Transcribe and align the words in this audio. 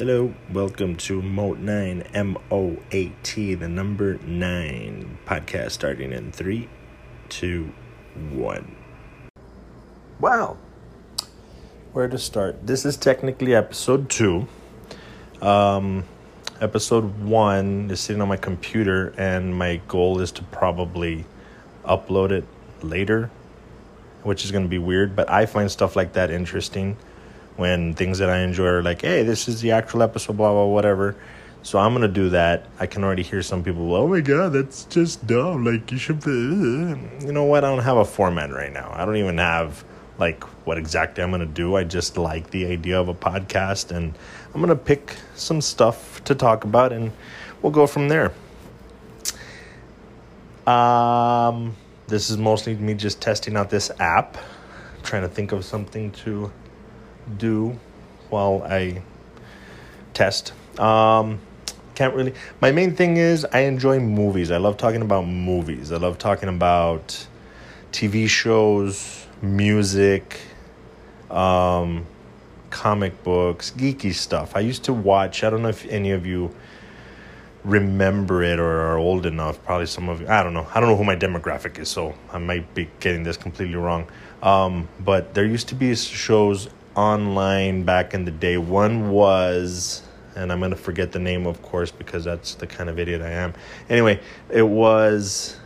Hello, 0.00 0.32
welcome 0.50 0.96
to 0.96 1.20
Moat 1.20 1.58
9, 1.58 2.00
M 2.14 2.38
O 2.50 2.78
A 2.90 3.12
T, 3.22 3.52
the 3.52 3.68
number 3.68 4.16
9 4.16 5.18
podcast 5.26 5.72
starting 5.72 6.14
in 6.14 6.32
three, 6.32 6.70
two, 7.28 7.70
one. 8.30 8.76
Wow. 10.18 10.56
Where 11.92 12.08
to 12.08 12.16
start? 12.16 12.66
This 12.66 12.86
is 12.86 12.96
technically 12.96 13.54
episode 13.54 14.08
2. 14.08 14.48
Um, 15.42 16.04
episode 16.62 17.18
1 17.18 17.90
is 17.90 18.00
sitting 18.00 18.22
on 18.22 18.28
my 18.28 18.38
computer, 18.38 19.12
and 19.18 19.54
my 19.54 19.82
goal 19.86 20.18
is 20.20 20.32
to 20.32 20.42
probably 20.44 21.26
upload 21.84 22.30
it 22.30 22.46
later, 22.80 23.30
which 24.22 24.46
is 24.46 24.50
going 24.50 24.64
to 24.64 24.70
be 24.70 24.78
weird, 24.78 25.14
but 25.14 25.28
I 25.28 25.44
find 25.44 25.70
stuff 25.70 25.94
like 25.94 26.14
that 26.14 26.30
interesting 26.30 26.96
when 27.60 27.94
things 27.94 28.18
that 28.18 28.30
I 28.30 28.38
enjoy 28.38 28.64
are 28.64 28.82
like, 28.82 29.02
hey, 29.02 29.22
this 29.22 29.46
is 29.46 29.60
the 29.60 29.72
actual 29.72 30.02
episode, 30.02 30.38
blah, 30.38 30.50
blah, 30.50 30.64
whatever. 30.64 31.14
So 31.62 31.78
I'm 31.78 31.92
going 31.92 32.02
to 32.02 32.08
do 32.08 32.30
that. 32.30 32.66
I 32.78 32.86
can 32.86 33.04
already 33.04 33.22
hear 33.22 33.42
some 33.42 33.62
people, 33.62 33.94
oh 33.94 34.08
my 34.08 34.20
God, 34.20 34.54
that's 34.54 34.84
just 34.86 35.26
dumb. 35.26 35.66
Like, 35.66 35.92
you 35.92 35.98
should, 35.98 36.24
be... 36.24 36.30
you 36.30 37.32
know 37.32 37.44
what? 37.44 37.64
I 37.64 37.68
don't 37.68 37.84
have 37.84 37.98
a 37.98 38.04
format 38.04 38.50
right 38.50 38.72
now. 38.72 38.90
I 38.94 39.04
don't 39.04 39.16
even 39.16 39.36
have 39.36 39.84
like 40.18 40.42
what 40.66 40.78
exactly 40.78 41.22
I'm 41.22 41.30
going 41.30 41.40
to 41.40 41.46
do. 41.46 41.76
I 41.76 41.84
just 41.84 42.16
like 42.16 42.50
the 42.50 42.66
idea 42.66 42.98
of 42.98 43.08
a 43.08 43.14
podcast 43.14 43.90
and 43.90 44.14
I'm 44.54 44.60
going 44.60 44.68
to 44.68 44.76
pick 44.76 45.16
some 45.34 45.60
stuff 45.60 46.24
to 46.24 46.34
talk 46.34 46.64
about 46.64 46.92
and 46.92 47.12
we'll 47.60 47.72
go 47.72 47.86
from 47.86 48.08
there. 48.08 48.32
Um, 50.66 51.76
this 52.06 52.30
is 52.30 52.36
mostly 52.36 52.74
me 52.74 52.94
just 52.94 53.20
testing 53.20 53.56
out 53.56 53.70
this 53.70 53.90
app, 53.98 54.36
trying 55.02 55.22
to 55.22 55.28
think 55.28 55.52
of 55.52 55.64
something 55.64 56.10
to 56.12 56.52
do 57.38 57.78
while 58.28 58.62
I 58.64 59.02
test. 60.14 60.52
Um, 60.78 61.40
can't 61.94 62.14
really. 62.14 62.34
My 62.60 62.72
main 62.72 62.94
thing 62.94 63.16
is 63.16 63.44
I 63.52 63.60
enjoy 63.60 63.98
movies. 64.00 64.50
I 64.50 64.56
love 64.56 64.76
talking 64.76 65.02
about 65.02 65.26
movies. 65.26 65.92
I 65.92 65.96
love 65.96 66.18
talking 66.18 66.48
about 66.48 67.26
TV 67.92 68.28
shows, 68.28 69.26
music, 69.42 70.40
um, 71.30 72.06
comic 72.70 73.22
books, 73.22 73.72
geeky 73.76 74.14
stuff. 74.14 74.56
I 74.56 74.60
used 74.60 74.84
to 74.84 74.92
watch. 74.92 75.44
I 75.44 75.50
don't 75.50 75.62
know 75.62 75.68
if 75.68 75.84
any 75.86 76.12
of 76.12 76.24
you 76.24 76.54
remember 77.64 78.42
it 78.42 78.58
or 78.58 78.80
are 78.80 78.96
old 78.96 79.26
enough. 79.26 79.62
Probably 79.64 79.86
some 79.86 80.08
of 80.08 80.22
you. 80.22 80.28
I 80.28 80.42
don't 80.42 80.54
know. 80.54 80.66
I 80.74 80.80
don't 80.80 80.88
know 80.88 80.96
who 80.96 81.04
my 81.04 81.16
demographic 81.16 81.78
is, 81.78 81.88
so 81.88 82.14
I 82.32 82.38
might 82.38 82.72
be 82.74 82.88
getting 83.00 83.22
this 83.22 83.36
completely 83.36 83.76
wrong. 83.76 84.06
Um, 84.42 84.88
but 85.00 85.34
there 85.34 85.44
used 85.44 85.68
to 85.68 85.74
be 85.74 85.94
shows 85.94 86.68
online 87.00 87.82
back 87.84 88.12
in 88.12 88.26
the 88.26 88.30
day. 88.30 88.58
One 88.58 89.10
was, 89.10 90.02
and 90.36 90.52
I'm 90.52 90.58
going 90.58 90.70
to 90.70 90.76
forget 90.76 91.12
the 91.12 91.18
name, 91.18 91.46
of 91.46 91.62
course, 91.62 91.90
because 91.90 92.24
that's 92.24 92.54
the 92.54 92.66
kind 92.66 92.90
of 92.90 92.98
idiot 92.98 93.22
I 93.22 93.30
am. 93.30 93.54
Anyway, 93.88 94.20
it 94.50 94.62
was 94.62 95.56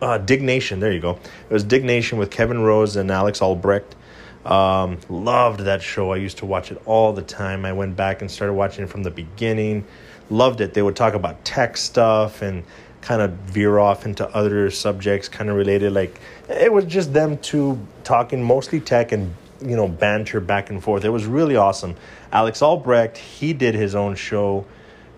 uh, 0.00 0.18
Diggnation. 0.18 0.78
There 0.78 0.92
you 0.92 1.00
go. 1.00 1.18
It 1.50 1.52
was 1.52 1.64
Diggnation 1.64 2.16
with 2.16 2.30
Kevin 2.30 2.60
Rose 2.62 2.94
and 2.94 3.10
Alex 3.10 3.42
Albrecht. 3.42 3.96
Um, 4.44 4.98
loved 5.08 5.60
that 5.60 5.82
show. 5.82 6.12
I 6.12 6.16
used 6.16 6.38
to 6.38 6.46
watch 6.46 6.70
it 6.70 6.80
all 6.86 7.12
the 7.12 7.22
time. 7.22 7.64
I 7.64 7.72
went 7.72 7.96
back 7.96 8.22
and 8.22 8.30
started 8.30 8.54
watching 8.54 8.84
it 8.84 8.90
from 8.90 9.02
the 9.02 9.10
beginning. 9.10 9.84
Loved 10.30 10.60
it. 10.60 10.74
They 10.74 10.82
would 10.82 10.94
talk 10.94 11.14
about 11.14 11.44
tech 11.44 11.76
stuff 11.76 12.42
and 12.42 12.62
kind 13.00 13.20
of 13.20 13.32
veer 13.32 13.80
off 13.80 14.06
into 14.06 14.28
other 14.28 14.70
subjects 14.70 15.28
kind 15.28 15.50
of 15.50 15.56
related. 15.56 15.92
Like 15.92 16.20
it 16.48 16.72
was 16.72 16.84
just 16.84 17.12
them 17.12 17.38
two 17.38 17.78
talking 18.04 18.42
mostly 18.42 18.78
tech 18.78 19.10
and 19.10 19.34
you 19.60 19.76
know, 19.76 19.88
banter 19.88 20.40
back 20.40 20.70
and 20.70 20.82
forth. 20.82 21.04
It 21.04 21.10
was 21.10 21.26
really 21.26 21.56
awesome. 21.56 21.96
Alex 22.32 22.62
Albrecht, 22.62 23.18
he 23.18 23.52
did 23.52 23.74
his 23.74 23.94
own 23.94 24.14
show 24.14 24.66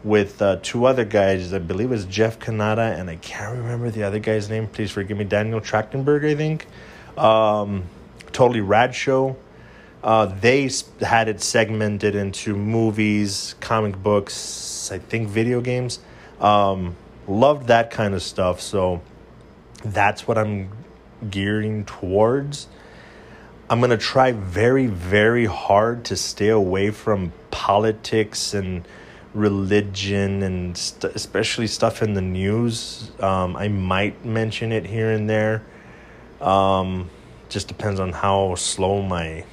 with 0.04 0.40
uh, 0.40 0.58
two 0.62 0.84
other 0.84 1.04
guys. 1.04 1.52
I 1.52 1.58
believe 1.58 1.88
it 1.88 1.90
was 1.90 2.04
Jeff 2.04 2.38
Cannata, 2.38 2.98
and 2.98 3.10
I 3.10 3.16
can't 3.16 3.56
remember 3.56 3.90
the 3.90 4.04
other 4.04 4.18
guy's 4.18 4.48
name. 4.48 4.68
Please 4.68 4.90
forgive 4.90 5.16
me. 5.16 5.24
Daniel 5.24 5.60
Trachtenberg, 5.60 6.24
I 6.24 6.34
think. 6.34 6.66
Um, 7.16 7.84
totally 8.32 8.60
rad 8.60 8.94
show. 8.94 9.36
Uh, 10.02 10.26
they 10.26 10.70
had 11.00 11.28
it 11.28 11.42
segmented 11.42 12.14
into 12.14 12.54
movies, 12.54 13.56
comic 13.60 14.00
books, 14.00 14.90
I 14.92 14.98
think 14.98 15.28
video 15.28 15.60
games. 15.60 15.98
Um, 16.40 16.94
loved 17.26 17.66
that 17.66 17.90
kind 17.90 18.14
of 18.14 18.22
stuff. 18.22 18.60
So 18.60 19.02
that's 19.84 20.28
what 20.28 20.38
I'm 20.38 20.70
gearing 21.28 21.84
towards. 21.84 22.68
I'm 23.70 23.80
going 23.80 23.90
to 23.90 23.98
try 23.98 24.32
very, 24.32 24.86
very 24.86 25.44
hard 25.44 26.06
to 26.06 26.16
stay 26.16 26.48
away 26.48 26.90
from 26.90 27.34
politics 27.50 28.54
and 28.54 28.88
religion 29.34 30.42
and 30.42 30.74
st- 30.74 31.14
especially 31.14 31.66
stuff 31.66 32.02
in 32.02 32.14
the 32.14 32.22
news. 32.22 33.10
Um, 33.20 33.56
I 33.56 33.68
might 33.68 34.24
mention 34.24 34.72
it 34.72 34.86
here 34.86 35.10
and 35.10 35.28
there. 35.28 35.62
Um, 36.40 37.10
just 37.50 37.68
depends 37.68 38.00
on 38.00 38.12
how 38.12 38.54
slow 38.54 39.02
my 39.02 39.44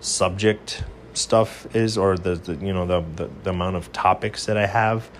subject 0.00 0.82
stuff 1.12 1.66
is 1.76 1.98
or 1.98 2.16
the, 2.16 2.36
the 2.36 2.54
you 2.54 2.72
know 2.72 2.86
the, 2.86 3.04
the, 3.16 3.30
the 3.44 3.50
amount 3.50 3.76
of 3.76 3.92
topics 3.92 4.46
that 4.46 4.56
I 4.56 4.64
have. 4.64 5.10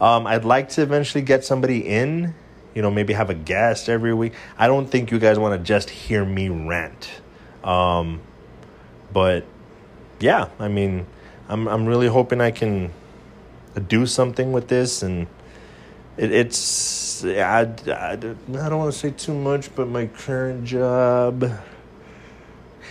Um, 0.00 0.26
I'd 0.26 0.46
like 0.46 0.70
to 0.70 0.82
eventually 0.82 1.22
get 1.22 1.44
somebody 1.44 1.86
in, 1.86 2.34
you 2.74 2.80
know, 2.80 2.90
maybe 2.90 3.12
have 3.12 3.28
a 3.28 3.34
guest 3.34 3.90
every 3.90 4.14
week. 4.14 4.32
I 4.56 4.66
don't 4.66 4.86
think 4.86 5.10
you 5.10 5.18
guys 5.18 5.38
want 5.38 5.60
to 5.60 5.62
just 5.62 5.90
hear 5.90 6.24
me 6.24 6.48
rant. 6.48 7.20
Um, 7.64 8.20
but 9.12 9.44
yeah, 10.20 10.48
I 10.58 10.68
mean, 10.68 11.06
I'm 11.48 11.66
I'm 11.66 11.86
really 11.86 12.08
hoping 12.08 12.40
I 12.40 12.50
can 12.50 12.92
do 13.88 14.06
something 14.06 14.52
with 14.52 14.68
this, 14.68 15.02
and 15.02 15.26
it, 16.16 16.30
it's 16.30 17.24
I, 17.24 17.62
I, 17.86 18.12
I 18.12 18.16
don't 18.16 18.78
want 18.78 18.92
to 18.92 18.98
say 18.98 19.10
too 19.10 19.34
much, 19.34 19.74
but 19.74 19.88
my 19.88 20.06
current 20.06 20.64
job. 20.64 21.50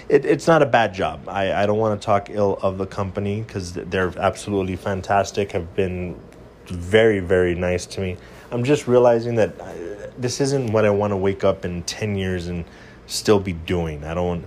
It, 0.09 0.25
it's 0.25 0.47
not 0.47 0.61
a 0.61 0.65
bad 0.65 0.93
job. 0.93 1.29
I, 1.29 1.63
I 1.63 1.65
don't 1.65 1.77
want 1.77 1.99
to 1.99 2.05
talk 2.05 2.29
ill 2.29 2.59
of 2.61 2.77
the 2.77 2.85
company 2.85 3.41
because 3.41 3.71
they're 3.71 4.11
absolutely 4.19 4.75
fantastic, 4.75 5.53
have 5.53 5.73
been 5.75 6.19
very, 6.65 7.19
very 7.19 7.55
nice 7.55 7.85
to 7.85 8.01
me. 8.01 8.17
I'm 8.51 8.65
just 8.65 8.85
realizing 8.85 9.35
that 9.35 9.53
I, 9.61 9.73
this 10.17 10.41
isn't 10.41 10.73
what 10.73 10.83
I 10.83 10.89
want 10.89 11.11
to 11.11 11.17
wake 11.17 11.45
up 11.45 11.63
in 11.63 11.83
10 11.83 12.17
years 12.17 12.47
and 12.47 12.65
still 13.07 13.39
be 13.39 13.53
doing. 13.53 14.03
I 14.03 14.13
don't 14.13 14.45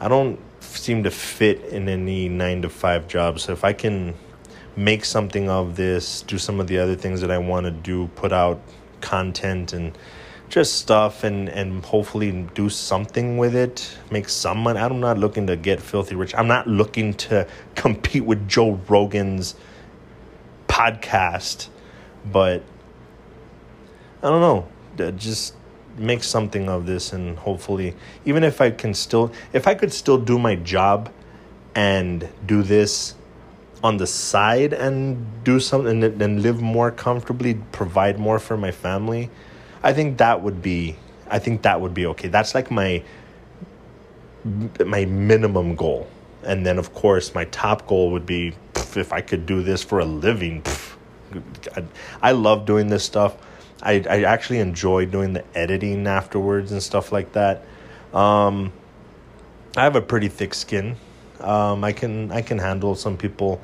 I 0.00 0.08
don't 0.08 0.38
seem 0.60 1.02
to 1.04 1.10
fit 1.10 1.62
in 1.66 1.88
any 1.88 2.28
9 2.28 2.62
to 2.62 2.68
5 2.68 3.06
job. 3.06 3.38
So 3.38 3.52
if 3.52 3.64
I 3.64 3.72
can 3.72 4.14
make 4.76 5.04
something 5.04 5.50
of 5.50 5.76
this, 5.76 6.22
do 6.22 6.38
some 6.38 6.58
of 6.58 6.68
the 6.68 6.78
other 6.78 6.94
things 6.96 7.20
that 7.20 7.30
I 7.30 7.38
want 7.38 7.64
to 7.66 7.70
do, 7.70 8.08
put 8.16 8.32
out 8.32 8.60
content 9.00 9.72
and 9.72 9.96
just 10.50 10.74
stuff 10.74 11.22
and 11.22 11.48
and 11.48 11.84
hopefully 11.84 12.46
do 12.54 12.68
something 12.68 13.38
with 13.38 13.54
it 13.54 13.96
make 14.10 14.28
some 14.28 14.58
money. 14.58 14.80
I'm 14.80 15.00
not 15.00 15.16
looking 15.16 15.46
to 15.46 15.56
get 15.56 15.80
filthy 15.80 16.16
rich. 16.16 16.34
I'm 16.34 16.48
not 16.48 16.66
looking 16.66 17.14
to 17.14 17.46
compete 17.76 18.24
with 18.24 18.48
joe 18.48 18.80
rogan's 18.88 19.54
podcast 20.68 21.68
but 22.32 22.62
i 24.22 24.28
don't 24.28 24.40
know. 24.40 25.12
Just 25.16 25.54
make 26.00 26.24
something 26.24 26.68
of 26.68 26.86
this 26.86 27.12
and 27.12 27.38
hopefully 27.38 27.94
even 28.24 28.42
if 28.42 28.60
I 28.60 28.70
can 28.70 28.94
still 28.94 29.32
if 29.52 29.68
I 29.68 29.74
could 29.74 29.92
still 29.92 30.18
do 30.18 30.38
my 30.38 30.56
job 30.56 31.12
and 31.74 32.28
do 32.46 32.62
this 32.62 33.14
on 33.82 33.96
the 33.96 34.06
side 34.06 34.72
and 34.72 35.44
do 35.44 35.58
something 35.60 36.02
and, 36.02 36.22
and 36.22 36.42
live 36.42 36.60
more 36.60 36.90
comfortably, 36.90 37.54
provide 37.72 38.18
more 38.18 38.38
for 38.38 38.56
my 38.56 38.70
family, 38.70 39.30
I 39.82 39.92
think 39.92 40.18
that 40.18 40.42
would 40.42 40.60
be 40.62 40.96
I 41.28 41.38
think 41.38 41.62
that 41.62 41.80
would 41.80 41.94
be 41.94 42.06
okay. 42.06 42.28
That's 42.28 42.54
like 42.54 42.70
my 42.70 43.02
my 44.84 45.04
minimum 45.04 45.76
goal. 45.76 46.08
And 46.42 46.66
then 46.66 46.78
of 46.78 46.92
course 46.94 47.34
my 47.34 47.44
top 47.46 47.86
goal 47.86 48.10
would 48.10 48.26
be 48.26 48.54
if 48.96 49.12
I 49.12 49.20
could 49.20 49.46
do 49.46 49.62
this 49.62 49.82
for 49.82 50.00
a 50.00 50.04
living. 50.04 50.62
I, 51.76 51.84
I 52.22 52.32
love 52.32 52.66
doing 52.66 52.88
this 52.88 53.04
stuff. 53.04 53.36
I, 53.82 54.04
I 54.08 54.22
actually 54.22 54.58
enjoy 54.58 55.06
doing 55.06 55.32
the 55.32 55.44
editing 55.56 56.06
afterwards 56.06 56.72
and 56.72 56.82
stuff 56.82 57.12
like 57.12 57.32
that. 57.32 57.64
Um, 58.12 58.72
I 59.76 59.84
have 59.84 59.96
a 59.96 60.02
pretty 60.02 60.28
thick 60.28 60.54
skin. 60.54 60.96
Um, 61.40 61.84
I 61.84 61.92
can 61.92 62.30
I 62.32 62.42
can 62.42 62.58
handle 62.58 62.94
some 62.94 63.16
people, 63.16 63.60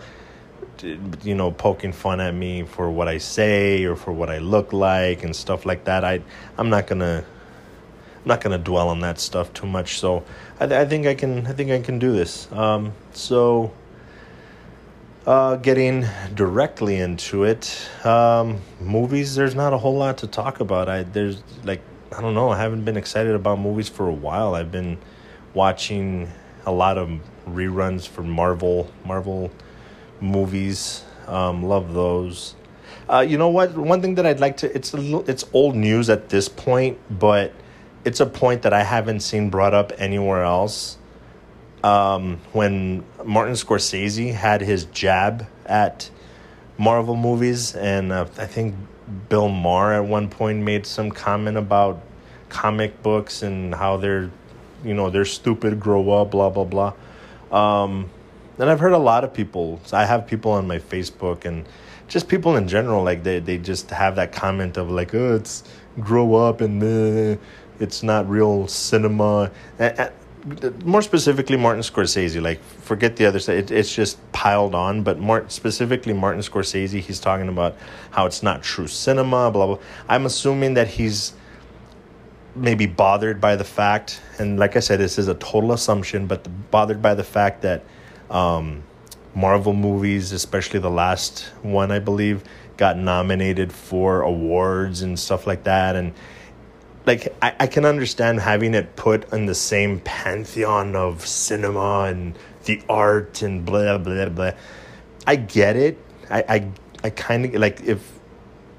you 1.23 1.35
know, 1.35 1.51
poking 1.51 1.93
fun 1.93 2.21
at 2.21 2.35
me 2.35 2.63
for 2.63 2.91
what 2.91 3.09
I 3.09 3.19
say 3.19 3.85
or 3.85 3.97
for 3.97 4.13
what 4.13 4.31
I 4.31 4.39
look 4.39 4.73
like 4.73 5.25
and 5.25 5.35
stuff 5.35 5.67
like 5.67 5.85
that. 5.85 6.05
I 6.05 6.23
I'm 6.57 6.71
not 6.71 6.87
gonna 6.87 7.25
I'm 8.17 8.29
not 8.29 8.41
gonna 8.41 8.59
dwell 8.59 8.89
on 8.89 9.01
that 9.01 9.21
stuff 9.21 9.53
too 9.53 9.67
much. 9.67 9.99
So 9.99 10.25
I, 10.59 10.65
I 10.65 10.85
think 10.87 11.07
I 11.07 11.15
can 11.15 11.47
I 11.47 11.53
think 11.53 11.71
I 11.71 11.81
can 11.81 11.99
do 11.99 12.13
this. 12.13 12.51
Um, 12.53 12.93
so 13.13 13.73
uh, 15.27 15.57
getting 15.57 16.07
directly 16.35 16.97
into 16.97 17.45
it, 17.45 17.89
um, 18.05 18.61
movies. 18.81 19.35
There's 19.35 19.55
not 19.55 19.73
a 19.73 19.79
whole 19.79 19.97
lot 19.97 20.19
to 20.19 20.27
talk 20.27 20.61
about. 20.61 20.89
I 20.89 21.03
there's 21.03 21.43
like 21.65 21.83
I 22.17 22.21
don't 22.21 22.35
know. 22.35 22.51
I 22.51 22.59
haven't 22.59 22.85
been 22.85 22.97
excited 22.97 23.35
about 23.35 23.59
movies 23.59 23.89
for 23.89 24.09
a 24.09 24.13
while. 24.13 24.55
I've 24.55 24.71
been 24.71 24.99
watching 25.53 26.31
a 26.65 26.73
lot 26.73 26.97
of 26.97 27.11
reruns 27.49 28.07
for 28.07 28.23
Marvel 28.23 28.91
Marvel 29.05 29.51
movies. 30.21 31.05
Um, 31.27 31.65
love 31.65 31.93
those. 31.93 32.55
Uh, 33.09 33.21
you 33.21 33.37
know 33.37 33.49
what? 33.49 33.77
One 33.77 34.01
thing 34.01 34.15
that 34.17 34.27
I'd 34.27 34.41
like 34.41 34.59
to 34.59 34.75
it's 34.75 34.93
a 34.93 34.97
little, 34.97 35.29
it's 35.29 35.45
old 35.53 35.75
news 35.75 36.09
at 36.09 36.29
this 36.29 36.49
point, 36.49 36.99
but 37.11 37.53
it's 38.05 38.21
a 38.21 38.27
point 38.27 38.63
that 38.63 38.73
I 38.73 38.85
haven't 38.85 39.21
seen 39.21 39.51
brought 39.51 39.75
up 39.75 39.93
anywhere 39.99 40.45
else. 40.45 40.99
Um, 41.85 42.41
when 42.53 43.05
Martin 43.25 43.55
Scorsese 43.55 44.33
had 44.33 44.61
his 44.61 44.87
jab 44.87 45.47
at 45.67 46.11
Marvel 46.79 47.17
movies, 47.17 47.77
and 47.77 48.13
uh, 48.13 48.27
I 48.39 48.47
think 48.47 48.75
Bill 49.29 49.49
Maher 49.49 49.95
at 49.95 50.05
one 50.05 50.29
point 50.29 50.63
made 50.63 50.87
some 50.87 51.11
comment 51.11 51.57
about 51.57 52.03
comic 52.49 53.03
books 53.03 53.43
and 53.43 53.75
how 53.75 53.97
they're, 53.97 54.31
you 54.85 54.95
know, 54.95 55.11
they're 55.11 55.25
stupid, 55.25 55.79
grow 55.79 56.11
up, 56.11 56.31
blah 56.33 56.51
blah 56.51 56.65
blah. 56.65 56.93
Um, 57.53 58.11
and 58.59 58.71
I've 58.71 58.81
heard 58.81 58.93
a 58.93 58.99
lot 58.99 59.23
of 59.23 59.33
people. 59.33 59.81
I 59.93 60.07
have 60.07 60.27
people 60.27 60.53
on 60.53 60.67
my 60.67 60.79
Facebook 60.79 61.45
and 61.45 61.67
just 62.09 62.29
people 62.29 62.57
in 62.57 62.69
general. 62.69 63.05
Like 63.05 63.23
they 63.23 63.39
they 63.39 63.59
just 63.59 63.91
have 63.91 64.17
that 64.17 64.33
comment 64.33 64.77
of 64.77 64.91
like, 64.91 65.15
oh, 65.15 65.37
it's 65.37 65.63
grow 66.01 66.35
up 66.35 66.61
and 66.61 66.83
uh, 66.83 67.41
it's 67.79 68.03
not 68.03 68.29
real 68.29 68.67
cinema. 68.67 69.51
And, 69.79 70.11
more 70.85 71.03
specifically, 71.03 71.57
Martin 71.57 71.83
Scorsese. 71.83 72.41
Like 72.41 72.63
forget 72.63 73.17
the 73.17 73.27
other 73.27 73.39
side. 73.39 73.59
It, 73.59 73.71
it's 73.71 73.95
just 73.95 74.19
piled 74.33 74.75
on. 74.75 75.03
But 75.03 75.19
more 75.19 75.45
specifically, 75.49 76.13
Martin 76.13 76.41
Scorsese. 76.43 77.01
He's 77.01 77.21
talking 77.21 77.49
about 77.49 77.77
how 78.11 78.27
it's 78.27 78.43
not 78.43 78.63
true 78.63 78.87
cinema. 78.87 79.51
Blah 79.51 79.67
blah. 79.67 79.79
I'm 80.09 80.27
assuming 80.27 80.75
that 80.75 80.89
he's 80.89 81.35
maybe 82.55 82.87
bothered 82.87 83.41
by 83.41 83.57
the 83.57 83.65
fact, 83.65 84.21
and 84.39 84.59
like 84.59 84.77
I 84.77 84.81
said, 84.81 84.99
this 84.99 85.19
is 85.19 85.29
a 85.29 85.35
total 85.35 85.73
assumption, 85.73 86.27
but 86.27 86.49
bothered 86.71 87.03
by 87.03 87.15
the 87.15 87.25
fact 87.25 87.63
that 87.63 87.85
um, 88.31 88.83
Marvel 89.35 89.75
movies, 89.75 90.33
especially 90.33 90.81
the 90.81 90.91
last 90.91 91.45
one, 91.63 91.91
I 91.91 91.99
believe, 91.99 92.43
got 92.77 92.97
nominated 92.97 93.73
for 93.73 94.23
awards 94.23 95.03
and 95.03 95.19
stuff 95.19 95.47
like 95.47 95.65
that. 95.65 95.97
And 95.97 96.15
like, 97.07 97.35
I, 97.41 97.55
I 97.61 97.67
can 97.69 97.85
understand 97.85 98.41
having 98.41 98.75
it 98.75 98.97
put 98.97 99.33
in 99.33 99.47
the 99.47 99.55
same 99.55 100.01
pantheon 100.01 100.97
of 100.97 101.25
cinema 101.25 102.05
and 102.05 102.37
the 102.65 102.83
art 102.89 103.43
and 103.43 103.65
blah, 103.65 103.99
blah, 103.99 104.29
blah. 104.29 104.53
I 105.27 105.37
get 105.37 105.77
it. 105.77 105.99
I, 106.29 106.45
I, 106.49 106.71
I 107.05 107.11
kind 107.11 107.47
of 107.47 107.55
like 107.55 107.83
if 107.83 108.17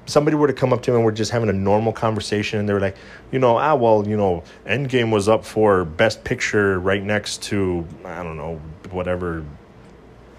somebody 0.04 0.36
were 0.36 0.46
to 0.46 0.52
come 0.52 0.72
up 0.72 0.82
to 0.82 0.90
me 0.90 0.96
and 0.96 1.04
we're 1.04 1.12
just 1.12 1.30
having 1.30 1.48
a 1.48 1.52
normal 1.54 1.92
conversation 1.92 2.58
and 2.58 2.68
they 2.68 2.72
were 2.72 2.80
like, 2.80 2.96
you 3.30 3.38
know, 3.38 3.58
ah, 3.58 3.74
well, 3.74 4.06
you 4.06 4.16
know, 4.16 4.42
Endgame 4.66 5.12
was 5.12 5.28
up 5.28 5.44
for 5.44 5.84
Best 5.84 6.24
Picture 6.24 6.78
right 6.78 7.02
next 7.02 7.42
to, 7.44 7.86
I 8.04 8.22
don't 8.22 8.36
know, 8.36 8.60
whatever 8.90 9.44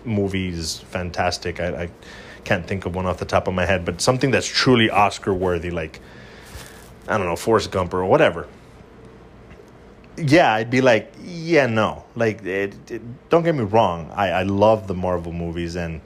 movies 0.05 0.79
fantastic. 0.79 1.59
I, 1.59 1.83
I 1.83 1.89
can't 2.43 2.65
think 2.65 2.85
of 2.85 2.95
one 2.95 3.05
off 3.05 3.17
the 3.17 3.25
top 3.25 3.47
of 3.47 3.53
my 3.53 3.65
head, 3.65 3.85
but 3.85 4.01
something 4.01 4.31
that's 4.31 4.47
truly 4.47 4.89
Oscar 4.89 5.33
worthy, 5.33 5.69
like, 5.69 5.99
I 7.09 7.17
don't 7.17 7.25
know, 7.25 7.35
Forrest 7.35 7.71
Gump 7.71 7.93
or 7.93 8.05
whatever. 8.05 8.47
Yeah, 10.15 10.53
I'd 10.53 10.69
be 10.69 10.81
like, 10.81 11.13
yeah, 11.23 11.65
no. 11.65 12.05
Like, 12.15 12.45
it, 12.45 12.75
it, 12.91 13.29
don't 13.29 13.43
get 13.43 13.55
me 13.55 13.63
wrong. 13.63 14.11
I, 14.13 14.29
I 14.29 14.43
love 14.43 14.87
the 14.87 14.93
Marvel 14.93 15.33
movies 15.33 15.75
and 15.75 16.01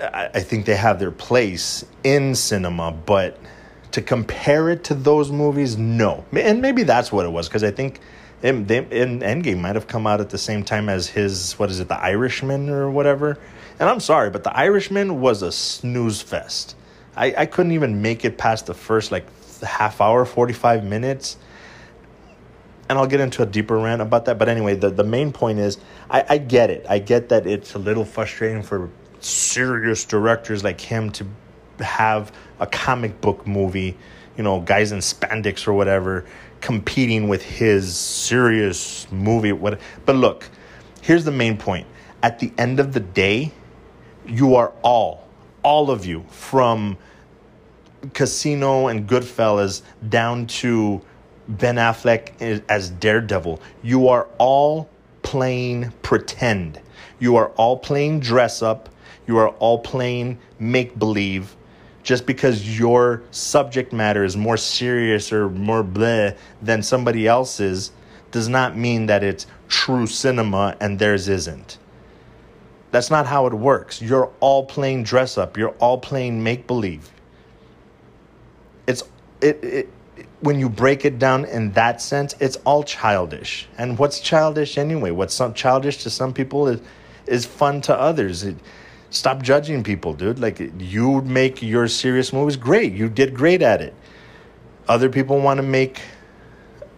I, 0.00 0.40
think 0.40 0.64
they 0.64 0.76
have 0.76 0.98
their 0.98 1.10
place 1.10 1.84
in 2.04 2.34
cinema, 2.34 2.92
but 2.92 3.38
to 3.92 4.02
compare 4.02 4.70
it 4.70 4.84
to 4.84 4.94
those 4.94 5.30
movies, 5.30 5.76
no. 5.76 6.24
And 6.32 6.62
maybe 6.62 6.84
that's 6.84 7.10
what 7.10 7.26
it 7.26 7.30
was 7.30 7.48
because 7.48 7.64
I 7.64 7.70
think 7.70 8.00
in, 8.42 8.70
in 8.70 9.20
Endgame 9.20 9.58
might 9.58 9.74
have 9.74 9.88
come 9.88 10.06
out 10.06 10.20
at 10.20 10.30
the 10.30 10.38
same 10.38 10.62
time 10.62 10.88
as 10.88 11.08
his 11.08 11.54
what 11.58 11.70
is 11.70 11.80
it, 11.80 11.88
The 11.88 11.98
Irishman 12.00 12.68
or 12.70 12.90
whatever. 12.90 13.38
And 13.80 13.88
I'm 13.88 14.00
sorry, 14.00 14.30
but 14.30 14.44
The 14.44 14.56
Irishman 14.56 15.20
was 15.20 15.42
a 15.42 15.50
snooze 15.50 16.22
fest. 16.22 16.76
I, 17.16 17.34
I 17.36 17.46
couldn't 17.46 17.72
even 17.72 18.00
make 18.00 18.24
it 18.24 18.38
past 18.38 18.66
the 18.66 18.74
first 18.74 19.10
like 19.10 19.26
half 19.66 20.00
hour, 20.00 20.24
45 20.24 20.84
minutes. 20.84 21.36
And 22.88 22.98
I'll 22.98 23.06
get 23.06 23.20
into 23.20 23.42
a 23.42 23.46
deeper 23.46 23.76
rant 23.76 24.00
about 24.00 24.24
that. 24.26 24.38
But 24.38 24.48
anyway, 24.48 24.74
the, 24.74 24.90
the 24.90 25.04
main 25.04 25.32
point 25.32 25.58
is 25.58 25.78
I, 26.08 26.24
I 26.28 26.38
get 26.38 26.70
it. 26.70 26.86
I 26.88 26.98
get 26.98 27.28
that 27.28 27.46
it's 27.46 27.74
a 27.74 27.78
little 27.78 28.04
frustrating 28.04 28.62
for 28.62 28.90
serious 29.20 30.04
directors 30.04 30.64
like 30.64 30.80
him 30.80 31.10
to 31.10 31.26
have 31.80 32.32
a 32.60 32.66
comic 32.66 33.20
book 33.20 33.46
movie, 33.46 33.96
you 34.36 34.42
know, 34.42 34.60
guys 34.60 34.92
in 34.92 34.98
spandex 34.98 35.66
or 35.66 35.74
whatever, 35.74 36.24
competing 36.60 37.28
with 37.28 37.42
his 37.42 37.96
serious 37.96 39.10
movie. 39.12 39.52
What? 39.52 39.80
But 40.06 40.16
look, 40.16 40.48
here's 41.02 41.24
the 41.24 41.32
main 41.32 41.56
point. 41.56 41.86
At 42.22 42.38
the 42.38 42.52
end 42.58 42.80
of 42.80 42.92
the 42.92 43.00
day, 43.00 43.52
you 44.26 44.56
are 44.56 44.72
all, 44.82 45.28
all 45.62 45.90
of 45.90 46.04
you, 46.04 46.24
from 46.30 46.98
Casino 48.12 48.88
and 48.88 49.08
Goodfellas 49.08 49.82
down 50.08 50.46
to 50.46 51.00
Ben 51.48 51.76
Affleck 51.76 52.62
as 52.68 52.90
Daredevil, 52.90 53.60
you 53.82 54.08
are 54.08 54.28
all 54.38 54.88
playing 55.22 55.92
pretend. 56.02 56.80
You 57.18 57.36
are 57.36 57.48
all 57.50 57.78
playing 57.78 58.20
dress 58.20 58.62
up 58.62 58.88
you 59.28 59.36
are 59.36 59.50
all 59.60 59.78
playing 59.78 60.38
make 60.58 60.98
believe 60.98 61.54
just 62.02 62.24
because 62.24 62.78
your 62.78 63.22
subject 63.30 63.92
matter 63.92 64.24
is 64.24 64.38
more 64.38 64.56
serious 64.56 65.30
or 65.30 65.50
more 65.50 65.84
bleh 65.84 66.34
than 66.62 66.82
somebody 66.82 67.26
else's 67.28 67.92
does 68.30 68.48
not 68.48 68.76
mean 68.76 69.04
that 69.04 69.22
it's 69.22 69.46
true 69.68 70.06
cinema 70.06 70.74
and 70.80 70.98
theirs 70.98 71.28
isn't. 71.28 71.76
That's 72.90 73.10
not 73.10 73.26
how 73.26 73.46
it 73.46 73.52
works. 73.52 74.00
You're 74.00 74.32
all 74.40 74.64
playing 74.64 75.02
dress 75.02 75.36
up. 75.36 75.58
You're 75.58 75.76
all 75.78 75.98
playing 75.98 76.42
make 76.42 76.66
believe. 76.66 77.10
It, 79.40 79.64
it 79.64 79.88
when 80.40 80.58
you 80.58 80.68
break 80.68 81.04
it 81.04 81.18
down 81.18 81.44
in 81.44 81.72
that 81.72 82.00
sense, 82.00 82.34
it's 82.40 82.56
all 82.64 82.84
childish. 82.84 83.68
And 83.76 83.98
what's 83.98 84.20
childish 84.20 84.78
anyway? 84.78 85.10
What's 85.10 85.34
some 85.34 85.52
childish 85.54 86.02
to 86.04 86.10
some 86.10 86.32
people 86.32 86.68
is 86.68 86.80
is 87.26 87.44
fun 87.44 87.80
to 87.82 87.98
others. 87.98 88.44
It, 88.44 88.56
Stop 89.10 89.42
judging 89.42 89.82
people, 89.82 90.12
dude. 90.12 90.38
Like 90.38 90.60
you 90.78 91.22
make 91.22 91.62
your 91.62 91.88
serious 91.88 92.32
movies 92.32 92.56
great. 92.56 92.92
You 92.92 93.08
did 93.08 93.34
great 93.34 93.62
at 93.62 93.80
it. 93.80 93.94
Other 94.86 95.08
people 95.08 95.40
want 95.40 95.58
to 95.58 95.62
make 95.62 96.00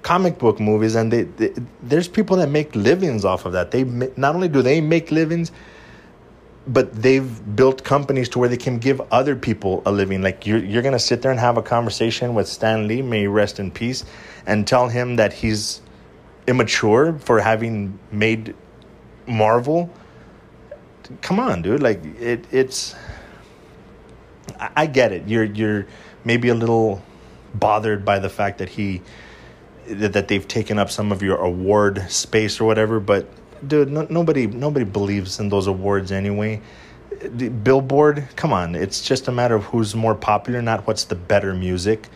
comic 0.03 0.39
book 0.39 0.59
movies 0.59 0.95
and 0.95 1.13
they, 1.13 1.23
they, 1.23 1.53
there's 1.83 2.09
people 2.09 2.37
that 2.39 2.49
make 2.49 2.75
livings 2.75 3.25
off 3.25 3.45
of 3.45 3.53
that. 3.53 3.71
They 3.71 3.85
not 3.85 4.35
only 4.35 4.49
do 4.49 4.63
they 4.63 4.81
make 4.81 5.11
livings 5.11 5.53
but 6.73 7.03
they've 7.03 7.57
built 7.57 7.85
companies 7.85 8.29
to 8.31 8.39
where 8.39 8.49
they 8.49 8.57
can 8.57 8.79
give 8.79 9.01
other 9.13 9.37
people 9.37 9.83
a 9.87 9.93
living. 9.93 10.23
Like 10.23 10.47
you're 10.47 10.65
you're 10.65 10.83
gonna 10.83 10.99
sit 10.99 11.23
there 11.23 11.31
and 11.31 11.41
have 11.41 11.57
a 11.57 11.63
conversation 11.63 12.35
with 12.35 12.49
Stan 12.49 12.87
Lee, 12.89 13.03
may 13.03 13.27
rest 13.27 13.59
in 13.59 13.71
peace, 13.71 14.05
and 14.47 14.67
tell 14.67 14.89
him 14.89 15.17
that 15.17 15.33
he's 15.33 15.83
immature 16.47 17.19
for 17.19 17.41
having 17.41 17.99
made 18.11 18.55
Marvel 19.27 19.91
come 21.21 21.41
on, 21.41 21.63
dude. 21.63 21.83
Like 21.83 22.05
it, 22.21 22.47
it's. 22.51 22.95
I, 24.59 24.87
get 24.87 25.13
it. 25.13 25.29
You're 25.29 25.45
you're 25.45 25.87
maybe 26.25 26.49
a 26.49 26.55
little 26.55 27.03
bothered 27.55 28.05
by 28.05 28.19
the 28.19 28.29
fact 28.29 28.59
that 28.59 28.69
he 28.69 29.03
that 29.87 30.29
they've 30.29 30.47
taken 30.47 30.79
up 30.79 30.91
some 30.91 31.13
of 31.13 31.23
your 31.23 31.39
award 31.39 32.11
space 32.11 32.61
or 32.61 32.65
whatever. 32.65 33.01
But 33.01 33.29
dude, 33.67 33.91
no, 33.91 34.07
nobody 34.11 34.47
nobody 34.47 34.85
believes 34.85 35.41
in 35.41 35.49
those 35.49 35.67
awards 35.67 36.13
anyway. 36.13 36.61
The 37.23 37.49
Billboard, 37.49 38.29
come 38.37 38.53
on, 38.53 38.75
it's 38.75 39.03
just 39.03 39.29
a 39.29 39.33
matter 39.33 39.55
of 39.55 39.65
who's 39.65 39.95
more 39.95 40.15
popular, 40.15 40.63
not 40.63 40.87
what's 40.87 41.05
the 41.05 41.17
better 41.17 41.55
music. 41.55 42.09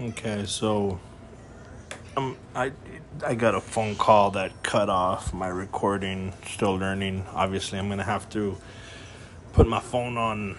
Okay, 0.00 0.44
so 0.46 1.00
um, 2.16 2.36
I 2.54 2.72
I 3.24 3.34
got 3.34 3.54
a 3.54 3.60
phone 3.60 3.96
call 3.96 4.30
that 4.32 4.62
cut 4.62 4.88
off 4.88 5.34
my 5.34 5.48
recording. 5.48 6.32
Still 6.46 6.76
learning. 6.76 7.26
Obviously, 7.34 7.78
I'm 7.78 7.88
gonna 7.88 8.04
have 8.04 8.28
to 8.30 8.56
put 9.52 9.66
my 9.66 9.80
phone 9.80 10.16
on 10.16 10.56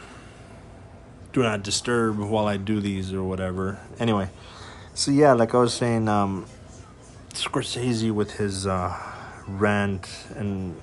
do 1.31 1.43
not 1.43 1.63
disturb 1.63 2.17
while 2.17 2.48
I 2.48 2.57
do 2.57 2.81
these 2.81 3.13
or 3.13 3.24
whatever. 3.24 3.79
Anyway, 4.00 4.29
so 4.93 5.12
yeah, 5.12 5.33
like 5.33 5.53
I 5.53 5.59
was 5.59 5.74
saying, 5.74 6.07
um, 6.07 6.45
Scorsese 7.43 8.12
with 8.12 8.31
his 8.31 8.67
uh, 8.67 8.96
rant 9.48 10.08
and 10.36 10.79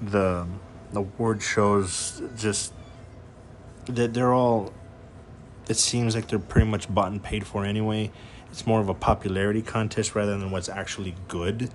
the 0.00 0.46
the 0.92 1.00
award 1.00 1.42
shows 1.42 2.22
just 2.36 2.72
that 3.86 4.14
they're 4.14 4.34
all. 4.34 4.72
It 5.68 5.76
seems 5.76 6.14
like 6.14 6.28
they're 6.28 6.38
pretty 6.38 6.68
much 6.68 6.92
bought 6.92 7.10
and 7.10 7.22
paid 7.22 7.46
for 7.46 7.64
anyway 7.64 8.12
it's 8.56 8.66
more 8.66 8.80
of 8.80 8.88
a 8.88 8.94
popularity 8.94 9.60
contest 9.60 10.14
rather 10.14 10.38
than 10.38 10.50
what's 10.50 10.70
actually 10.70 11.14
good. 11.28 11.70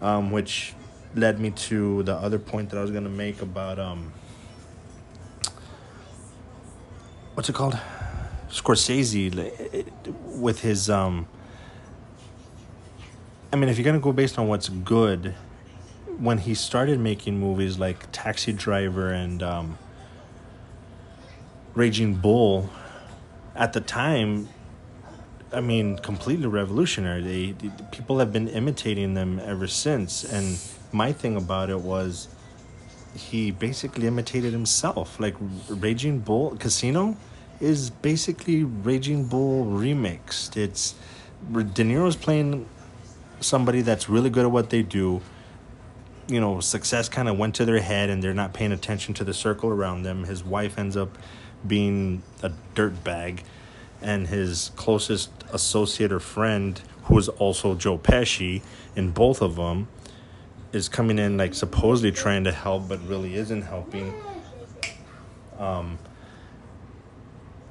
Um, 0.00 0.30
which 0.30 0.74
led 1.16 1.40
me 1.40 1.50
to 1.50 2.04
the 2.04 2.14
other 2.14 2.38
point 2.38 2.70
that 2.70 2.78
I 2.78 2.82
was 2.82 2.92
gonna 2.92 3.08
make 3.08 3.42
about 3.42 3.80
um, 3.80 4.12
what's 7.34 7.48
it 7.48 7.54
called, 7.54 7.76
Scorsese 8.48 9.90
with 10.38 10.60
his 10.60 10.88
um, 10.88 11.26
I 13.52 13.56
mean, 13.56 13.68
if 13.68 13.76
you're 13.76 13.84
gonna 13.84 14.00
go 14.00 14.12
based 14.12 14.38
on 14.38 14.48
what's 14.48 14.70
good, 14.70 15.34
when 16.18 16.38
he 16.38 16.54
started 16.54 16.98
making 16.98 17.38
movies 17.38 17.78
like 17.78 18.10
Taxi 18.10 18.52
Driver 18.52 19.10
and 19.10 19.42
um, 19.42 19.78
Raging 21.74 22.14
Bull, 22.14 22.70
at 23.54 23.74
the 23.74 23.80
time, 23.82 24.48
I 25.52 25.60
mean, 25.60 25.98
completely 25.98 26.46
revolutionary. 26.46 27.22
They, 27.22 27.52
they, 27.52 27.70
people 27.90 28.20
have 28.20 28.32
been 28.32 28.48
imitating 28.48 29.12
them 29.12 29.38
ever 29.44 29.66
since. 29.66 30.24
And 30.24 30.58
my 30.90 31.12
thing 31.12 31.36
about 31.36 31.68
it 31.68 31.80
was, 31.80 32.28
he 33.14 33.50
basically 33.50 34.06
imitated 34.06 34.52
himself. 34.54 35.20
Like 35.20 35.34
Raging 35.68 36.20
Bull 36.20 36.56
Casino 36.56 37.18
is 37.60 37.90
basically 37.90 38.64
Raging 38.64 39.26
Bull 39.26 39.66
remixed. 39.66 40.56
It's 40.56 40.94
De 41.52 41.84
Niro's 41.84 42.16
playing 42.16 42.66
somebody 43.42 43.82
that's 43.82 44.08
really 44.08 44.30
good 44.30 44.44
at 44.44 44.50
what 44.50 44.70
they 44.70 44.82
do. 44.82 45.20
You 46.28 46.40
know, 46.40 46.60
success 46.60 47.08
kind 47.08 47.28
of 47.28 47.36
went 47.36 47.54
to 47.56 47.64
their 47.64 47.80
head 47.80 48.08
and 48.08 48.22
they're 48.22 48.34
not 48.34 48.54
paying 48.54 48.72
attention 48.72 49.14
to 49.14 49.24
the 49.24 49.34
circle 49.34 49.70
around 49.70 50.02
them. 50.02 50.24
His 50.24 50.44
wife 50.44 50.78
ends 50.78 50.96
up 50.96 51.18
being 51.66 52.22
a 52.42 52.52
dirt 52.74 53.04
bag 53.04 53.44
and 54.00 54.26
his 54.26 54.72
closest 54.76 55.30
associate 55.52 56.12
or 56.12 56.20
friend 56.20 56.80
who 57.04 57.18
is 57.18 57.28
also 57.28 57.74
Joe 57.74 57.98
Pesci 57.98 58.62
in 58.96 59.10
both 59.10 59.40
of 59.40 59.56
them 59.56 59.88
is 60.72 60.88
coming 60.88 61.18
in 61.18 61.36
like 61.36 61.54
supposedly 61.54 62.10
trying 62.10 62.44
to 62.44 62.52
help 62.52 62.88
but 62.88 63.06
really 63.06 63.34
isn't 63.34 63.62
helping 63.62 64.12
um 65.58 65.98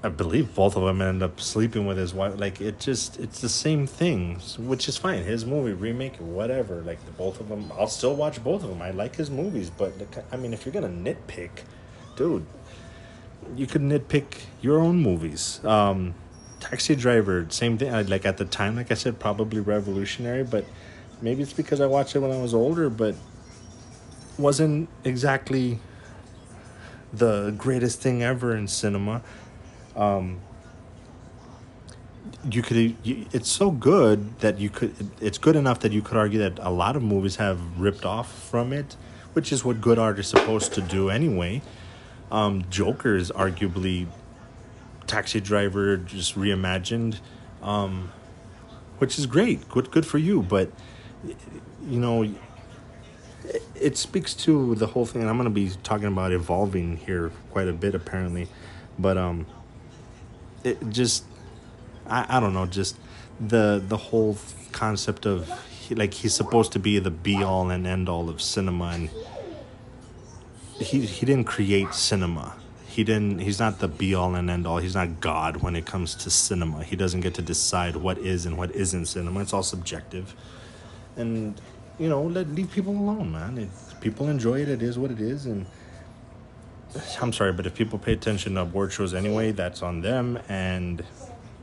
I 0.03 0.09
believe 0.09 0.55
both 0.55 0.75
of 0.75 0.83
them 0.83 0.99
end 1.01 1.21
up 1.21 1.39
sleeping 1.39 1.85
with 1.85 1.97
his 1.97 2.13
wife. 2.13 2.39
Like 2.39 2.59
it 2.59 2.79
just, 2.79 3.19
it's 3.19 3.39
the 3.39 3.49
same 3.49 3.85
thing, 3.85 4.39
which 4.57 4.87
is 4.87 4.97
fine. 4.97 5.23
His 5.23 5.45
movie 5.45 5.73
remake, 5.73 6.15
whatever. 6.17 6.81
Like 6.81 7.05
the 7.05 7.11
both 7.11 7.39
of 7.39 7.49
them, 7.49 7.71
I'll 7.77 7.87
still 7.87 8.15
watch 8.15 8.43
both 8.43 8.63
of 8.63 8.69
them. 8.69 8.81
I 8.81 8.91
like 8.91 9.15
his 9.15 9.29
movies, 9.29 9.69
but 9.69 9.93
I 10.31 10.37
mean, 10.37 10.53
if 10.53 10.65
you're 10.65 10.73
gonna 10.73 10.87
nitpick, 10.87 11.51
dude, 12.15 12.45
you 13.55 13.67
could 13.67 13.81
nitpick 13.81 14.41
your 14.61 14.79
own 14.79 14.97
movies. 14.97 15.63
Um, 15.63 16.15
Taxi 16.59 16.95
Driver, 16.95 17.45
same 17.49 17.77
thing. 17.77 17.91
Like 18.07 18.25
at 18.25 18.37
the 18.37 18.45
time, 18.45 18.75
like 18.75 18.91
I 18.91 18.95
said, 18.95 19.19
probably 19.19 19.59
revolutionary, 19.59 20.43
but 20.43 20.65
maybe 21.21 21.43
it's 21.43 21.53
because 21.53 21.79
I 21.79 21.85
watched 21.85 22.15
it 22.15 22.19
when 22.19 22.31
I 22.31 22.41
was 22.41 22.55
older, 22.55 22.89
but 22.89 23.15
wasn't 24.39 24.89
exactly 25.03 25.79
the 27.13 27.53
greatest 27.57 28.01
thing 28.01 28.23
ever 28.23 28.55
in 28.55 28.67
cinema. 28.67 29.21
Um, 29.95 30.39
you 32.49 32.61
could 32.61 32.95
it's 33.05 33.49
so 33.49 33.71
good 33.71 34.39
that 34.39 34.59
you 34.59 34.69
could 34.69 34.93
it's 35.19 35.37
good 35.37 35.55
enough 35.55 35.79
that 35.81 35.91
you 35.91 36.01
could 36.01 36.17
argue 36.17 36.39
that 36.39 36.57
a 36.59 36.69
lot 36.69 36.95
of 36.95 37.03
movies 37.03 37.35
have 37.35 37.59
ripped 37.79 38.05
off 38.05 38.31
from 38.49 38.73
it 38.73 38.95
which 39.33 39.51
is 39.51 39.63
what 39.63 39.79
good 39.79 39.99
art 39.99 40.19
is 40.19 40.27
supposed 40.27 40.73
to 40.73 40.81
do 40.81 41.09
anyway. 41.09 41.61
Um, 42.31 42.65
joker 42.69 43.15
is 43.15 43.31
arguably 43.31 44.07
taxi 45.05 45.39
driver 45.39 45.97
just 45.97 46.35
reimagined 46.35 47.19
um, 47.61 48.11
which 48.97 49.19
is 49.19 49.25
great 49.25 49.67
good 49.69 49.91
good 49.91 50.05
for 50.05 50.17
you 50.17 50.41
but 50.41 50.71
you 51.85 51.99
know 51.99 52.23
it, 52.23 53.61
it 53.75 53.97
speaks 53.97 54.33
to 54.33 54.73
the 54.75 54.87
whole 54.87 55.05
thing 55.05 55.21
and 55.21 55.29
i'm 55.29 55.37
going 55.37 55.49
to 55.49 55.53
be 55.53 55.69
talking 55.83 56.07
about 56.07 56.31
evolving 56.31 56.97
here 56.97 57.31
quite 57.49 57.67
a 57.67 57.73
bit 57.73 57.93
apparently 57.93 58.47
but 58.97 59.17
um 59.17 59.45
it 60.63 60.89
just 60.89 61.25
I, 62.07 62.37
I 62.37 62.39
don't 62.39 62.53
know 62.53 62.65
just 62.65 62.97
the 63.39 63.83
the 63.85 63.97
whole 63.97 64.37
concept 64.71 65.25
of 65.25 65.49
like 65.91 66.13
he's 66.13 66.33
supposed 66.33 66.71
to 66.73 66.79
be 66.79 66.99
the 66.99 67.11
be 67.11 67.43
all 67.43 67.69
and 67.69 67.85
end 67.85 68.07
all 68.07 68.29
of 68.29 68.41
cinema 68.41 68.85
and 68.85 69.09
he 70.79 71.01
he 71.05 71.25
didn't 71.25 71.45
create 71.45 71.93
cinema. 71.93 72.55
He 72.87 73.03
didn't 73.03 73.39
he's 73.39 73.59
not 73.59 73.79
the 73.79 73.87
be 73.87 74.13
all 74.15 74.35
and 74.35 74.49
end 74.49 74.67
all 74.67 74.77
he's 74.77 74.95
not 74.95 75.19
god 75.21 75.57
when 75.57 75.75
it 75.75 75.85
comes 75.85 76.15
to 76.15 76.29
cinema. 76.29 76.83
He 76.83 76.95
doesn't 76.95 77.21
get 77.21 77.33
to 77.35 77.41
decide 77.41 77.95
what 77.95 78.17
is 78.17 78.45
and 78.45 78.57
what 78.57 78.71
isn't 78.71 79.05
cinema. 79.05 79.41
It's 79.41 79.53
all 79.53 79.63
subjective. 79.63 80.35
And 81.15 81.59
you 81.99 82.09
know 82.09 82.23
let 82.23 82.47
leave 82.49 82.71
people 82.71 82.93
alone 82.93 83.31
man. 83.31 83.57
It, 83.57 83.69
people 84.01 84.27
enjoy 84.29 84.61
it. 84.61 84.69
It 84.69 84.81
is 84.81 84.97
what 84.97 85.11
it 85.11 85.21
is 85.21 85.45
and 85.45 85.65
I'm 87.21 87.31
sorry, 87.31 87.53
but 87.53 87.65
if 87.65 87.73
people 87.73 87.99
pay 87.99 88.13
attention 88.13 88.55
to 88.55 88.61
award 88.61 88.91
shows 88.91 89.13
anyway, 89.13 89.51
that's 89.51 89.81
on 89.81 90.01
them, 90.01 90.39
and 90.49 91.03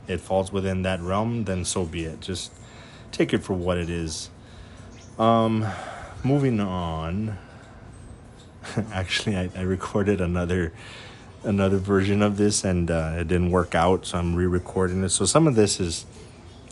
it 0.07 0.19
falls 0.21 0.51
within 0.51 0.81
that 0.83 1.01
realm, 1.01 1.43
then 1.43 1.65
so 1.65 1.85
be 1.85 2.05
it. 2.05 2.19
Just 2.21 2.51
take 3.11 3.33
it 3.33 3.43
for 3.43 3.53
what 3.53 3.77
it 3.77 3.89
is. 3.89 4.29
Um, 5.19 5.67
moving 6.23 6.59
on. 6.59 7.37
Actually, 8.91 9.37
I, 9.37 9.49
I 9.55 9.61
recorded 9.61 10.21
another 10.21 10.73
another 11.43 11.77
version 11.77 12.21
of 12.21 12.37
this, 12.37 12.63
and 12.63 12.91
uh, 12.91 13.13
it 13.17 13.27
didn't 13.27 13.51
work 13.51 13.73
out, 13.73 14.05
so 14.05 14.17
I'm 14.17 14.35
re-recording 14.35 15.03
it. 15.03 15.09
So 15.09 15.25
some 15.25 15.47
of 15.47 15.55
this 15.55 15.79
is 15.79 16.05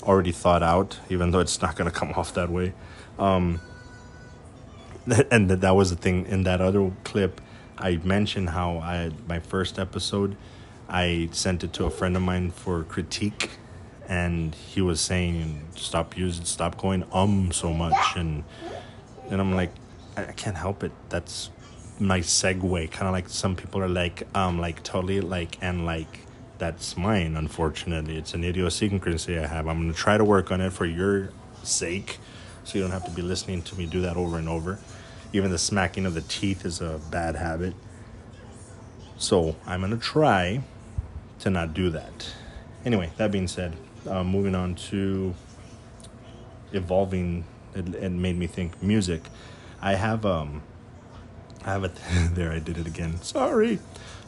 already 0.03 0.31
thought 0.31 0.63
out, 0.63 0.99
even 1.09 1.31
though 1.31 1.39
it's 1.39 1.61
not 1.61 1.75
going 1.75 1.89
to 1.89 1.95
come 1.97 2.11
off 2.13 2.33
that 2.33 2.49
way. 2.49 2.73
Um, 3.17 3.61
and 5.31 5.49
that 5.49 5.75
was 5.75 5.89
the 5.89 5.95
thing 5.95 6.25
in 6.25 6.43
that 6.43 6.59
other 6.59 6.91
clip 7.03 7.39
I 7.77 7.97
mentioned 8.03 8.49
how 8.49 8.77
I 8.79 9.11
my 9.27 9.39
first 9.39 9.77
episode, 9.77 10.35
I 10.89 11.29
sent 11.31 11.63
it 11.63 11.73
to 11.73 11.85
a 11.85 11.89
friend 11.89 12.15
of 12.15 12.21
mine 12.21 12.51
for 12.51 12.83
critique, 12.83 13.51
and 14.07 14.55
he 14.55 14.81
was 14.81 14.99
saying, 14.99 15.67
"Stop 15.75 16.17
using, 16.17 16.45
stop 16.45 16.77
going 16.77 17.03
um 17.11 17.51
so 17.51 17.73
much," 17.73 18.15
and 18.15 18.43
and 19.29 19.41
I'm 19.41 19.53
like, 19.55 19.71
I, 20.15 20.23
can't 20.23 20.57
help 20.57 20.83
it. 20.83 20.91
That's 21.09 21.49
my 21.99 22.21
segue. 22.21 22.91
Kind 22.91 23.07
of 23.07 23.13
like 23.13 23.29
some 23.29 23.55
people 23.55 23.81
are 23.81 23.89
like, 23.89 24.23
um, 24.35 24.59
like 24.59 24.83
totally 24.83 25.21
like 25.21 25.57
and 25.61 25.85
like. 25.85 26.21
That's 26.59 26.97
mine. 26.97 27.35
Unfortunately, 27.37 28.17
it's 28.17 28.33
an 28.33 28.43
idiosyncrasy 28.43 29.37
I 29.37 29.45
have. 29.45 29.67
I'm 29.67 29.79
gonna 29.79 29.93
try 29.93 30.17
to 30.17 30.23
work 30.25 30.51
on 30.51 30.59
it 30.59 30.73
for 30.73 30.87
your 30.87 31.29
sake, 31.61 32.17
so 32.63 32.79
you 32.79 32.81
don't 32.81 32.89
have 32.89 33.05
to 33.05 33.11
be 33.11 33.21
listening 33.21 33.61
to 33.61 33.77
me 33.77 33.85
do 33.85 34.01
that 34.01 34.17
over 34.17 34.39
and 34.39 34.49
over. 34.49 34.79
Even 35.33 35.51
the 35.51 35.57
smacking 35.57 36.05
of 36.05 36.13
the 36.13 36.21
teeth 36.21 36.65
is 36.65 36.81
a 36.81 36.99
bad 37.11 37.35
habit. 37.35 37.73
So 39.17 39.55
I'm 39.65 39.81
going 39.81 39.91
to 39.91 39.97
try 39.97 40.61
to 41.39 41.49
not 41.49 41.73
do 41.73 41.89
that. 41.89 42.33
Anyway, 42.85 43.11
that 43.17 43.31
being 43.31 43.47
said, 43.47 43.75
uh, 44.07 44.23
moving 44.23 44.55
on 44.55 44.75
to 44.75 45.33
evolving, 46.71 47.43
it, 47.73 47.93
it, 47.95 48.09
made 48.09 48.37
me 48.37 48.47
think 48.47 48.81
music. 48.81 49.23
I 49.81 49.95
have, 49.95 50.25
um, 50.25 50.61
I 51.65 51.71
have 51.71 51.83
it 51.83 51.95
there. 52.33 52.51
I 52.51 52.59
did 52.59 52.77
it 52.77 52.87
again. 52.87 53.21
Sorry. 53.21 53.79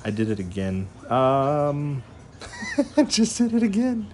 I 0.03 0.11
did 0.11 0.29
it 0.29 0.39
again. 0.39 0.87
Um, 1.09 2.03
I 2.97 3.03
just 3.03 3.37
did 3.37 3.53
it 3.53 3.63
again. 3.63 4.07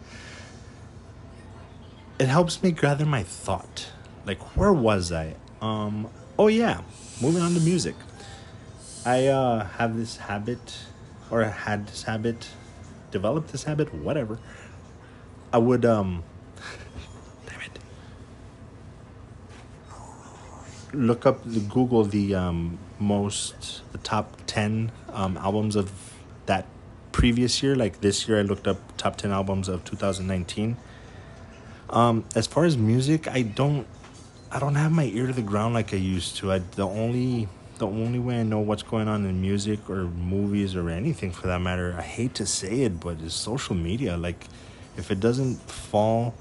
It 2.19 2.27
helps 2.27 2.63
me 2.63 2.71
gather 2.71 3.05
my 3.05 3.23
thought. 3.23 3.91
Like, 4.25 4.39
where 4.55 4.73
was 4.73 5.11
I? 5.11 5.35
Um, 5.61 6.09
Oh 6.37 6.47
yeah, 6.47 6.81
moving 7.21 7.41
on 7.41 7.53
to 7.53 7.61
music. 7.61 7.95
I 9.05 9.27
uh, 9.27 9.63
have 9.77 9.95
this 9.95 10.17
habit, 10.17 10.79
or 11.31 11.45
had 11.45 11.87
this 11.87 12.03
habit, 12.03 12.49
developed 13.09 13.53
this 13.53 13.63
habit, 13.63 13.93
whatever. 13.93 14.37
I 15.53 15.59
would 15.59 15.85
um, 15.85 16.23
damn 17.45 17.61
it, 17.61 17.79
look 20.91 21.25
up 21.25 21.39
the 21.45 21.61
Google 21.61 22.03
the 22.03 22.35
um 22.35 22.79
most 22.99 23.81
the 23.93 23.97
top 23.99 24.41
ten 24.45 24.91
um 25.13 25.37
albums 25.37 25.77
of 25.77 25.89
that 26.47 26.65
previous 27.13 27.63
year. 27.63 27.77
Like 27.77 28.01
this 28.01 28.27
year, 28.27 28.39
I 28.39 28.41
looked 28.41 28.67
up 28.67 28.97
top 28.97 29.15
ten 29.15 29.31
albums 29.31 29.69
of 29.69 29.85
two 29.85 29.95
thousand 29.95 30.27
nineteen. 30.27 30.75
Um, 31.89 32.25
as 32.35 32.45
far 32.45 32.65
as 32.65 32.75
music, 32.77 33.25
I 33.29 33.43
don't 33.43 33.87
I 34.55 34.59
don't 34.59 34.75
have 34.75 34.93
my 34.93 35.03
ear 35.03 35.27
to 35.27 35.33
the 35.33 35.41
ground 35.41 35.73
like 35.73 35.93
I 35.93 35.97
used 35.97 36.37
to. 36.37 36.53
I 36.53 36.59
the 36.59 36.87
only 36.87 37.49
the 37.77 37.87
only 37.87 38.19
way 38.19 38.39
I 38.39 38.43
know 38.43 38.59
what's 38.59 38.83
going 38.83 39.09
on 39.09 39.25
in 39.25 39.41
music 39.41 39.89
or 39.89 40.05
movies 40.05 40.77
or 40.77 40.89
anything 40.89 41.33
for 41.33 41.47
that 41.47 41.59
matter. 41.59 41.93
I 41.97 42.03
hate 42.03 42.35
to 42.35 42.45
say 42.45 42.83
it, 42.83 43.01
but 43.01 43.17
it's 43.21 43.35
social 43.35 43.75
media. 43.75 44.15
Like 44.15 44.47
if 44.95 45.11
it 45.11 45.19
doesn't 45.19 45.57
fall 45.69 46.35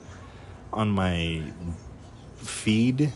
on 0.73 0.90
my 0.90 1.42
feed 2.37 3.12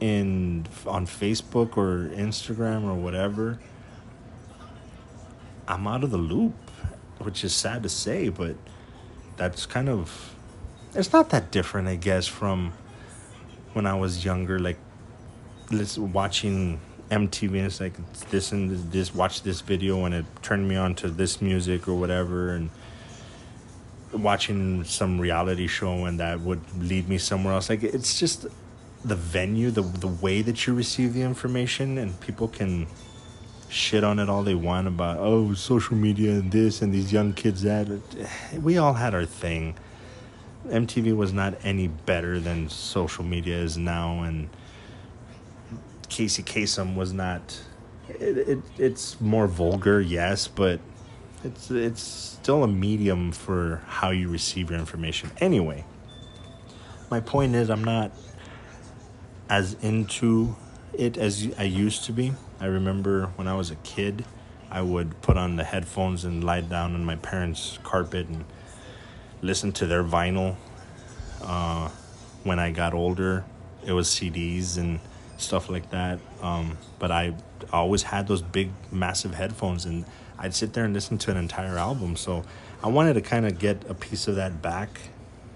in 0.00 0.66
on 0.86 1.04
Facebook 1.04 1.76
or 1.76 2.08
Instagram 2.08 2.84
or 2.84 2.94
whatever, 2.94 3.58
I'm 5.68 5.86
out 5.86 6.04
of 6.04 6.10
the 6.10 6.16
loop, 6.16 6.54
which 7.18 7.44
is 7.44 7.54
sad 7.54 7.82
to 7.82 7.90
say, 7.90 8.30
but 8.30 8.56
that's 9.36 9.66
kind 9.66 9.90
of 9.90 10.34
it's 10.94 11.12
not 11.12 11.28
that 11.30 11.50
different, 11.50 11.86
I 11.86 11.96
guess, 11.96 12.26
from 12.26 12.72
when 13.72 13.86
I 13.86 13.94
was 13.94 14.24
younger, 14.24 14.58
like 14.58 14.78
let's 15.70 15.98
watching 15.98 16.80
MTV 17.10 17.48
and 17.56 17.66
it's 17.66 17.80
like 17.80 17.94
this 18.30 18.52
and 18.52 18.70
this, 18.70 18.82
this 18.90 19.14
watch 19.14 19.42
this 19.42 19.60
video 19.60 20.04
and 20.04 20.14
it 20.14 20.24
turned 20.42 20.68
me 20.68 20.76
on 20.76 20.94
to 20.96 21.08
this 21.08 21.40
music 21.40 21.88
or 21.88 21.94
whatever 21.94 22.54
and 22.54 22.70
watching 24.12 24.82
some 24.84 25.20
reality 25.20 25.66
show 25.66 26.04
and 26.04 26.18
that 26.18 26.40
would 26.40 26.60
lead 26.82 27.08
me 27.08 27.18
somewhere 27.18 27.54
else. 27.54 27.68
Like 27.68 27.82
it's 27.82 28.18
just 28.18 28.46
the 29.04 29.16
venue, 29.16 29.70
the 29.70 29.82
the 29.82 30.08
way 30.08 30.42
that 30.42 30.66
you 30.66 30.74
receive 30.74 31.14
the 31.14 31.22
information, 31.22 31.98
and 31.98 32.18
people 32.20 32.48
can 32.48 32.86
shit 33.68 34.02
on 34.02 34.18
it 34.18 34.28
all 34.28 34.42
they 34.42 34.54
want 34.54 34.88
about 34.88 35.16
oh 35.20 35.54
social 35.54 35.96
media 35.96 36.32
and 36.32 36.50
this 36.50 36.82
and 36.82 36.92
these 36.92 37.12
young 37.12 37.32
kids 37.32 37.62
that. 37.62 37.88
We 38.60 38.78
all 38.78 38.94
had 38.94 39.14
our 39.14 39.24
thing. 39.24 39.76
MTV 40.66 41.16
was 41.16 41.32
not 41.32 41.54
any 41.64 41.88
better 41.88 42.38
than 42.38 42.68
social 42.68 43.24
media 43.24 43.56
is 43.56 43.78
now, 43.78 44.22
and 44.22 44.48
Casey 46.08 46.42
Kasem 46.42 46.94
was 46.94 47.12
not. 47.12 47.60
It, 48.08 48.48
it 48.48 48.58
it's 48.78 49.20
more 49.20 49.46
vulgar, 49.46 50.00
yes, 50.00 50.48
but 50.48 50.80
it's 51.44 51.70
it's 51.70 52.02
still 52.02 52.62
a 52.64 52.68
medium 52.68 53.32
for 53.32 53.82
how 53.86 54.10
you 54.10 54.28
receive 54.28 54.70
your 54.70 54.78
information. 54.78 55.30
Anyway, 55.38 55.84
my 57.10 57.20
point 57.20 57.54
is, 57.54 57.70
I'm 57.70 57.84
not 57.84 58.12
as 59.48 59.74
into 59.80 60.56
it 60.92 61.16
as 61.16 61.48
I 61.58 61.64
used 61.64 62.04
to 62.04 62.12
be. 62.12 62.32
I 62.60 62.66
remember 62.66 63.26
when 63.36 63.48
I 63.48 63.54
was 63.54 63.70
a 63.70 63.76
kid, 63.76 64.24
I 64.70 64.82
would 64.82 65.22
put 65.22 65.36
on 65.36 65.56
the 65.56 65.64
headphones 65.64 66.24
and 66.24 66.44
lie 66.44 66.60
down 66.60 66.94
on 66.94 67.04
my 67.04 67.16
parents' 67.16 67.78
carpet 67.82 68.28
and 68.28 68.44
listen 69.42 69.72
to 69.72 69.86
their 69.86 70.04
vinyl. 70.04 70.56
Uh, 71.42 71.88
when 72.44 72.58
I 72.58 72.70
got 72.70 72.94
older, 72.94 73.44
it 73.84 73.92
was 73.92 74.08
CDs 74.08 74.78
and 74.78 75.00
stuff 75.38 75.70
like 75.70 75.90
that. 75.90 76.18
Um, 76.42 76.76
but 76.98 77.10
I 77.10 77.34
always 77.72 78.02
had 78.02 78.28
those 78.28 78.42
big, 78.42 78.70
massive 78.90 79.34
headphones, 79.34 79.84
and 79.84 80.04
I'd 80.38 80.54
sit 80.54 80.72
there 80.72 80.84
and 80.84 80.94
listen 80.94 81.18
to 81.18 81.30
an 81.30 81.36
entire 81.36 81.78
album. 81.78 82.16
So 82.16 82.44
I 82.82 82.88
wanted 82.88 83.14
to 83.14 83.20
kind 83.20 83.46
of 83.46 83.58
get 83.58 83.88
a 83.88 83.94
piece 83.94 84.28
of 84.28 84.36
that 84.36 84.62
back. 84.62 85.00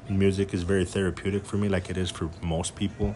Music 0.09 0.53
is 0.53 0.63
very 0.63 0.85
therapeutic 0.85 1.45
for 1.47 1.57
me, 1.57 1.69
like 1.69 1.89
it 1.89 1.97
is 1.97 2.11
for 2.11 2.31
most 2.43 2.77
people. 2.77 3.15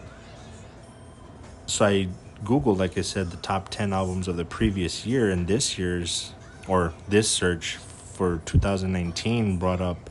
So 1.67 1.85
I 1.85 2.07
Googled, 2.43 2.79
like 2.79 2.97
I 2.97 3.01
said, 3.01 3.29
the 3.31 3.37
top 3.37 3.69
10 3.69 3.93
albums 3.93 4.27
of 4.27 4.37
the 4.37 4.45
previous 4.45 5.05
year, 5.05 5.29
and 5.29 5.47
this 5.47 5.77
year's, 5.77 6.33
or 6.67 6.93
this 7.07 7.29
search 7.29 7.75
for 7.75 8.41
2019 8.45 9.57
brought 9.57 9.81
up 9.81 10.08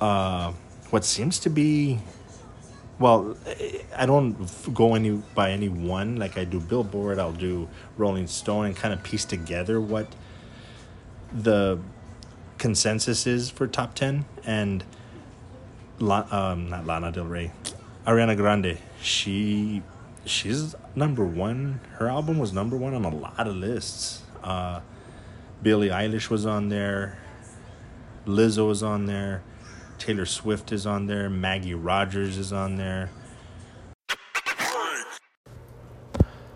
uh, 0.00 0.52
what 0.90 1.04
seems 1.04 1.38
to 1.38 1.50
be 1.50 1.98
well 2.98 3.36
i 3.96 4.06
don't 4.06 4.34
go 4.74 4.94
any 4.94 5.10
by 5.34 5.50
any 5.50 5.68
one. 5.68 6.16
Like 6.16 6.36
i 6.36 6.44
do 6.44 6.60
billboard 6.60 7.18
i'll 7.18 7.32
do 7.32 7.68
rolling 7.96 8.26
stone 8.26 8.66
and 8.66 8.76
kind 8.76 8.92
of 8.92 9.02
piece 9.02 9.24
together 9.24 9.80
what 9.80 10.08
the 11.32 11.78
consensus 12.58 13.26
is 13.26 13.50
for 13.50 13.66
top 13.66 13.94
10 13.94 14.24
and 14.44 14.84
La, 15.98 16.26
um, 16.30 16.70
not 16.70 16.86
lana 16.86 17.12
del 17.12 17.26
rey 17.26 17.52
ariana 18.06 18.36
grande 18.36 18.78
she 19.02 19.82
she's 20.24 20.74
number 20.94 21.24
one. 21.24 21.80
Her 21.94 22.08
album 22.08 22.38
was 22.38 22.52
number 22.52 22.76
one 22.76 22.94
on 22.94 23.04
a 23.04 23.14
lot 23.14 23.46
of 23.46 23.54
lists. 23.54 24.22
Uh, 24.42 24.80
billie 25.62 25.88
eilish 25.88 26.30
was 26.30 26.46
on 26.46 26.68
there. 26.68 27.18
Lizzo 28.26 28.68
was 28.68 28.82
on 28.82 29.06
there 29.06 29.42
Taylor 30.00 30.24
Swift 30.24 30.72
is 30.72 30.86
on 30.86 31.06
there. 31.06 31.28
Maggie 31.28 31.74
Rogers 31.74 32.38
is 32.38 32.54
on 32.54 32.76
there. 32.76 33.10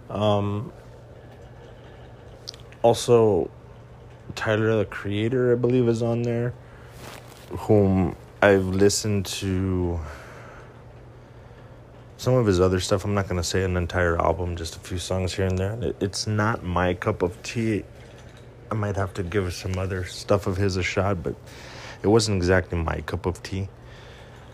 Um, 0.08 0.72
also, 2.82 3.50
Tyler 4.34 4.78
the 4.78 4.86
Creator, 4.86 5.52
I 5.52 5.56
believe, 5.56 5.88
is 5.88 6.02
on 6.02 6.22
there, 6.22 6.54
whom 7.50 8.16
I've 8.40 8.64
listened 8.64 9.26
to 9.26 10.00
some 12.16 12.34
of 12.34 12.46
his 12.46 12.60
other 12.60 12.80
stuff. 12.80 13.04
I'm 13.04 13.12
not 13.12 13.28
going 13.28 13.40
to 13.40 13.46
say 13.46 13.62
an 13.62 13.76
entire 13.76 14.18
album, 14.18 14.56
just 14.56 14.76
a 14.76 14.78
few 14.78 14.98
songs 14.98 15.34
here 15.34 15.46
and 15.46 15.58
there. 15.58 15.92
It's 16.00 16.26
not 16.26 16.64
my 16.64 16.94
cup 16.94 17.20
of 17.20 17.40
tea. 17.42 17.84
I 18.70 18.74
might 18.74 18.96
have 18.96 19.12
to 19.14 19.22
give 19.22 19.52
some 19.52 19.76
other 19.76 20.04
stuff 20.04 20.46
of 20.46 20.56
his 20.56 20.78
a 20.78 20.82
shot, 20.82 21.22
but 21.22 21.34
it 22.04 22.08
wasn't 22.08 22.36
exactly 22.36 22.78
my 22.78 23.00
cup 23.00 23.24
of 23.24 23.42
tea. 23.42 23.68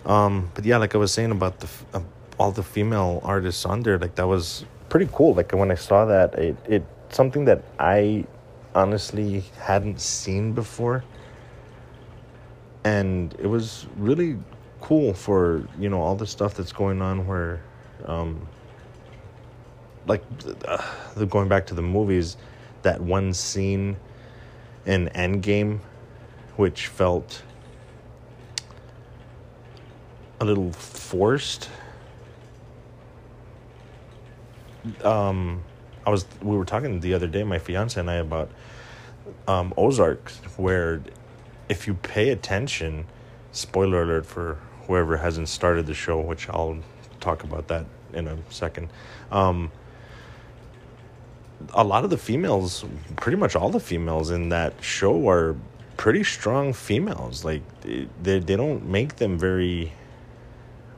Um, 0.06 0.50
but 0.54 0.64
yeah, 0.64 0.78
like 0.78 0.94
I 0.94 0.98
was 0.98 1.12
saying 1.12 1.32
about 1.32 1.60
the 1.60 1.68
uh, 1.92 2.00
all 2.38 2.52
the 2.52 2.62
female 2.62 3.20
artists 3.24 3.66
on 3.66 3.82
there, 3.82 3.98
like 3.98 4.14
that 4.14 4.26
was 4.26 4.64
pretty 4.88 5.08
cool. 5.12 5.34
Like 5.34 5.52
when 5.52 5.70
I 5.70 5.74
saw 5.74 6.06
that, 6.06 6.34
it 6.34 6.56
it 6.66 6.84
something 7.10 7.44
that 7.46 7.62
I 7.78 8.24
honestly 8.74 9.44
hadn't 9.58 10.00
seen 10.00 10.52
before, 10.52 11.04
and 12.84 13.34
it 13.38 13.46
was 13.46 13.86
really 13.96 14.38
cool 14.80 15.12
for 15.12 15.68
you 15.78 15.90
know 15.90 16.00
all 16.00 16.14
the 16.14 16.26
stuff 16.26 16.54
that's 16.54 16.72
going 16.72 17.02
on 17.02 17.26
where, 17.26 17.60
um, 18.06 18.46
like 20.06 20.22
uh, 20.66 21.24
going 21.28 21.48
back 21.48 21.66
to 21.66 21.74
the 21.74 21.82
movies, 21.82 22.36
that 22.82 23.00
one 23.00 23.34
scene 23.34 23.96
in 24.86 25.08
Endgame 25.14 25.80
which 26.60 26.88
felt 26.88 27.42
a 30.40 30.44
little 30.44 30.70
forced. 30.72 31.70
Um, 35.02 35.62
I 36.06 36.10
was 36.10 36.26
we 36.42 36.54
were 36.54 36.66
talking 36.66 37.00
the 37.00 37.14
other 37.14 37.26
day, 37.26 37.44
my 37.44 37.58
fiance 37.58 37.98
and 37.98 38.10
I, 38.10 38.16
about 38.16 38.50
um, 39.48 39.72
Ozark, 39.78 40.30
where 40.58 41.00
if 41.70 41.86
you 41.86 41.94
pay 41.94 42.28
attention, 42.28 43.06
spoiler 43.52 44.02
alert 44.02 44.26
for 44.26 44.58
whoever 44.86 45.16
hasn't 45.16 45.48
started 45.48 45.86
the 45.86 45.94
show, 45.94 46.20
which 46.20 46.46
I'll 46.50 46.80
talk 47.20 47.42
about 47.42 47.68
that 47.68 47.86
in 48.12 48.28
a 48.28 48.36
second. 48.50 48.90
Um, 49.32 49.72
a 51.72 51.84
lot 51.84 52.04
of 52.04 52.10
the 52.10 52.18
females, 52.18 52.84
pretty 53.16 53.38
much 53.38 53.56
all 53.56 53.70
the 53.70 53.80
females 53.80 54.30
in 54.30 54.50
that 54.50 54.74
show 54.82 55.26
are 55.26 55.56
pretty 56.00 56.24
strong 56.24 56.72
females. 56.72 57.44
Like 57.44 57.62
they 57.82 58.38
they 58.38 58.56
don't 58.56 58.88
make 58.88 59.16
them 59.16 59.38
very 59.38 59.92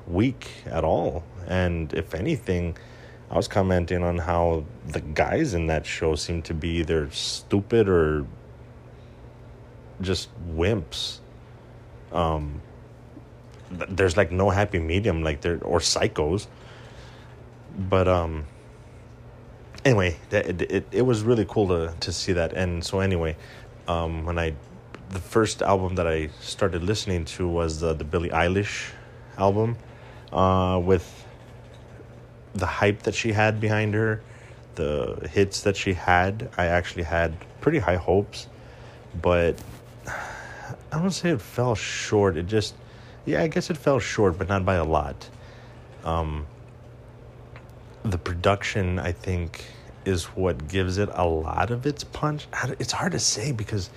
weak 0.06 0.48
at 0.66 0.84
all. 0.84 1.24
And 1.48 1.92
if 1.92 2.14
anything, 2.14 2.76
I 3.28 3.34
was 3.36 3.48
commenting 3.48 4.04
on 4.04 4.18
how 4.18 4.64
the 4.86 5.00
guys 5.00 5.54
in 5.54 5.66
that 5.66 5.84
show 5.86 6.14
seem 6.14 6.40
to 6.42 6.54
be 6.54 6.68
either 6.78 7.10
stupid 7.10 7.88
or 7.88 8.24
just 10.00 10.28
wimps. 10.54 11.18
Um, 12.12 12.62
there's 13.72 14.16
like 14.16 14.30
no 14.30 14.50
happy 14.50 14.78
medium, 14.78 15.24
like 15.24 15.40
they're 15.40 15.58
or 15.64 15.80
psychos. 15.80 16.46
But 17.76 18.06
um, 18.06 18.44
anyway, 19.84 20.16
it, 20.30 20.62
it 20.62 20.86
it 20.92 21.02
was 21.02 21.24
really 21.24 21.44
cool 21.48 21.66
to 21.74 21.92
to 21.98 22.12
see 22.12 22.34
that. 22.34 22.52
And 22.52 22.84
so 22.84 23.00
anyway, 23.00 23.36
um, 23.88 24.24
when 24.26 24.38
I 24.38 24.54
the 25.12 25.20
first 25.20 25.60
album 25.60 25.94
that 25.96 26.06
I 26.06 26.30
started 26.40 26.82
listening 26.82 27.26
to 27.36 27.46
was 27.46 27.80
the 27.80 27.92
the 27.92 28.04
Billie 28.04 28.30
Eilish 28.30 28.90
album, 29.36 29.76
uh, 30.32 30.80
with 30.82 31.06
the 32.54 32.66
hype 32.66 33.02
that 33.02 33.14
she 33.14 33.32
had 33.32 33.60
behind 33.60 33.94
her, 33.94 34.22
the 34.74 35.28
hits 35.30 35.60
that 35.62 35.76
she 35.76 35.92
had. 35.92 36.48
I 36.56 36.66
actually 36.66 37.04
had 37.04 37.36
pretty 37.60 37.78
high 37.78 37.96
hopes, 37.96 38.48
but 39.20 39.60
I 40.06 40.98
don't 40.98 41.10
say 41.10 41.30
it 41.30 41.42
fell 41.42 41.74
short. 41.74 42.36
It 42.38 42.46
just, 42.46 42.74
yeah, 43.26 43.42
I 43.42 43.48
guess 43.48 43.68
it 43.68 43.76
fell 43.76 43.98
short, 43.98 44.38
but 44.38 44.48
not 44.48 44.64
by 44.64 44.74
a 44.74 44.84
lot. 44.84 45.28
Um, 46.04 46.46
the 48.02 48.18
production, 48.18 48.98
I 48.98 49.12
think, 49.12 49.64
is 50.04 50.24
what 50.24 50.68
gives 50.68 50.96
it 50.98 51.10
a 51.12 51.26
lot 51.26 51.70
of 51.70 51.86
its 51.86 52.02
punch. 52.02 52.46
It's 52.78 52.92
hard 52.92 53.12
to 53.12 53.20
say 53.20 53.52
because 53.52 53.90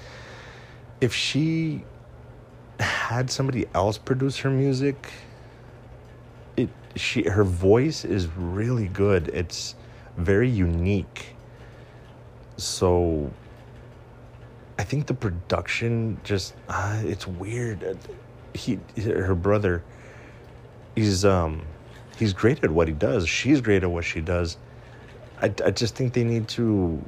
if 1.01 1.13
she 1.13 1.83
had 2.79 3.29
somebody 3.29 3.65
else 3.73 3.97
produce 3.97 4.37
her 4.37 4.49
music, 4.49 5.11
it 6.57 6.69
she 6.95 7.23
her 7.23 7.43
voice 7.43 8.05
is 8.05 8.27
really 8.27 8.87
good. 8.87 9.29
It's 9.29 9.75
very 10.17 10.49
unique. 10.49 11.35
So 12.57 13.31
I 14.79 14.83
think 14.83 15.07
the 15.07 15.13
production 15.13 16.19
just 16.23 16.53
uh, 16.69 17.01
it's 17.03 17.27
weird. 17.27 17.97
He 18.53 18.79
her 19.03 19.35
brother 19.35 19.83
he's 20.95 21.25
um 21.25 21.61
he's 22.17 22.33
great 22.33 22.63
at 22.63 22.71
what 22.71 22.87
he 22.87 22.93
does. 22.93 23.27
She's 23.27 23.61
great 23.61 23.83
at 23.83 23.91
what 23.91 24.05
she 24.05 24.21
does. 24.21 24.57
I, 25.41 25.53
I 25.65 25.71
just 25.71 25.95
think 25.95 26.13
they 26.13 26.23
need 26.23 26.47
to 26.49 27.03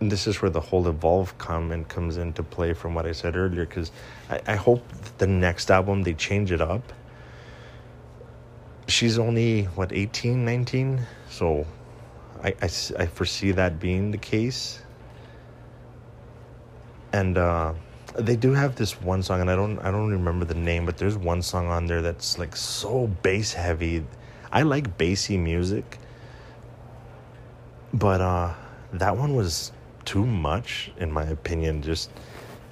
and 0.00 0.10
this 0.10 0.26
is 0.26 0.40
where 0.40 0.50
the 0.50 0.60
whole 0.60 0.88
evolve 0.88 1.36
comment 1.36 1.88
comes 1.88 2.16
into 2.16 2.42
play 2.42 2.72
from 2.72 2.94
what 2.94 3.06
I 3.06 3.12
said 3.12 3.36
earlier 3.36 3.66
because 3.66 3.92
I, 4.30 4.40
I 4.46 4.56
hope 4.56 4.82
the 5.18 5.26
next 5.26 5.70
album 5.70 6.02
they 6.02 6.14
change 6.14 6.52
it 6.52 6.60
up. 6.60 6.92
She's 8.88 9.18
only, 9.18 9.64
what, 9.64 9.92
18, 9.92 10.44
19? 10.44 11.00
So 11.28 11.66
I, 12.42 12.48
I, 12.62 12.64
I 12.98 13.06
foresee 13.06 13.52
that 13.52 13.78
being 13.78 14.10
the 14.10 14.18
case. 14.18 14.82
And 17.12 17.36
uh, 17.36 17.74
they 18.14 18.36
do 18.36 18.52
have 18.52 18.76
this 18.76 19.00
one 19.00 19.22
song, 19.22 19.40
and 19.40 19.50
I 19.50 19.56
don't 19.56 19.78
I 19.80 19.90
don't 19.90 20.10
remember 20.10 20.44
the 20.44 20.54
name, 20.54 20.86
but 20.86 20.96
there's 20.96 21.16
one 21.16 21.42
song 21.42 21.66
on 21.66 21.86
there 21.86 22.02
that's 22.02 22.38
like 22.38 22.54
so 22.54 23.08
bass 23.22 23.52
heavy. 23.52 24.04
I 24.52 24.62
like 24.62 24.96
bassy 24.96 25.36
music, 25.36 25.98
but 27.92 28.20
uh, 28.20 28.54
that 28.92 29.16
one 29.16 29.34
was 29.34 29.72
too 30.10 30.26
much 30.26 30.90
in 30.96 31.12
my 31.12 31.22
opinion. 31.22 31.82
Just 31.82 32.10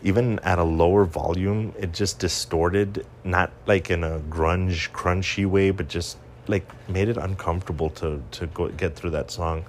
even 0.03 0.41
at 0.41 0.59
a 0.59 0.65
lower 0.65 1.05
volume, 1.05 1.73
it 1.79 1.93
just 1.93 2.19
distorted, 2.19 3.07
not 3.23 3.53
like 3.67 3.91
in 3.91 4.03
a 4.03 4.19
grunge, 4.29 4.91
crunchy 4.91 5.47
way, 5.47 5.71
but 5.71 5.87
just 5.87 6.19
like 6.49 6.67
made 6.89 7.09
it 7.09 7.17
uncomfortable 7.17 7.91
to 7.91 8.21
to 8.33 8.49
go 8.49 8.69
get 8.69 8.97
through 8.97 9.11
that 9.11 9.31
song. 9.31 9.65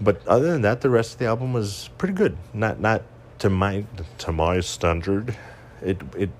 But 0.00 0.24
other 0.28 0.52
than 0.52 0.62
that, 0.62 0.80
the 0.80 0.90
rest 0.90 1.14
of 1.14 1.18
the 1.18 1.26
album 1.26 1.52
was 1.52 1.90
pretty 1.98 2.14
good. 2.14 2.36
Not 2.54 2.78
not 2.78 3.02
to 3.40 3.50
my 3.50 3.84
to 4.18 4.30
my 4.30 4.60
standard, 4.60 5.36
it 5.82 5.98
it 6.16 6.30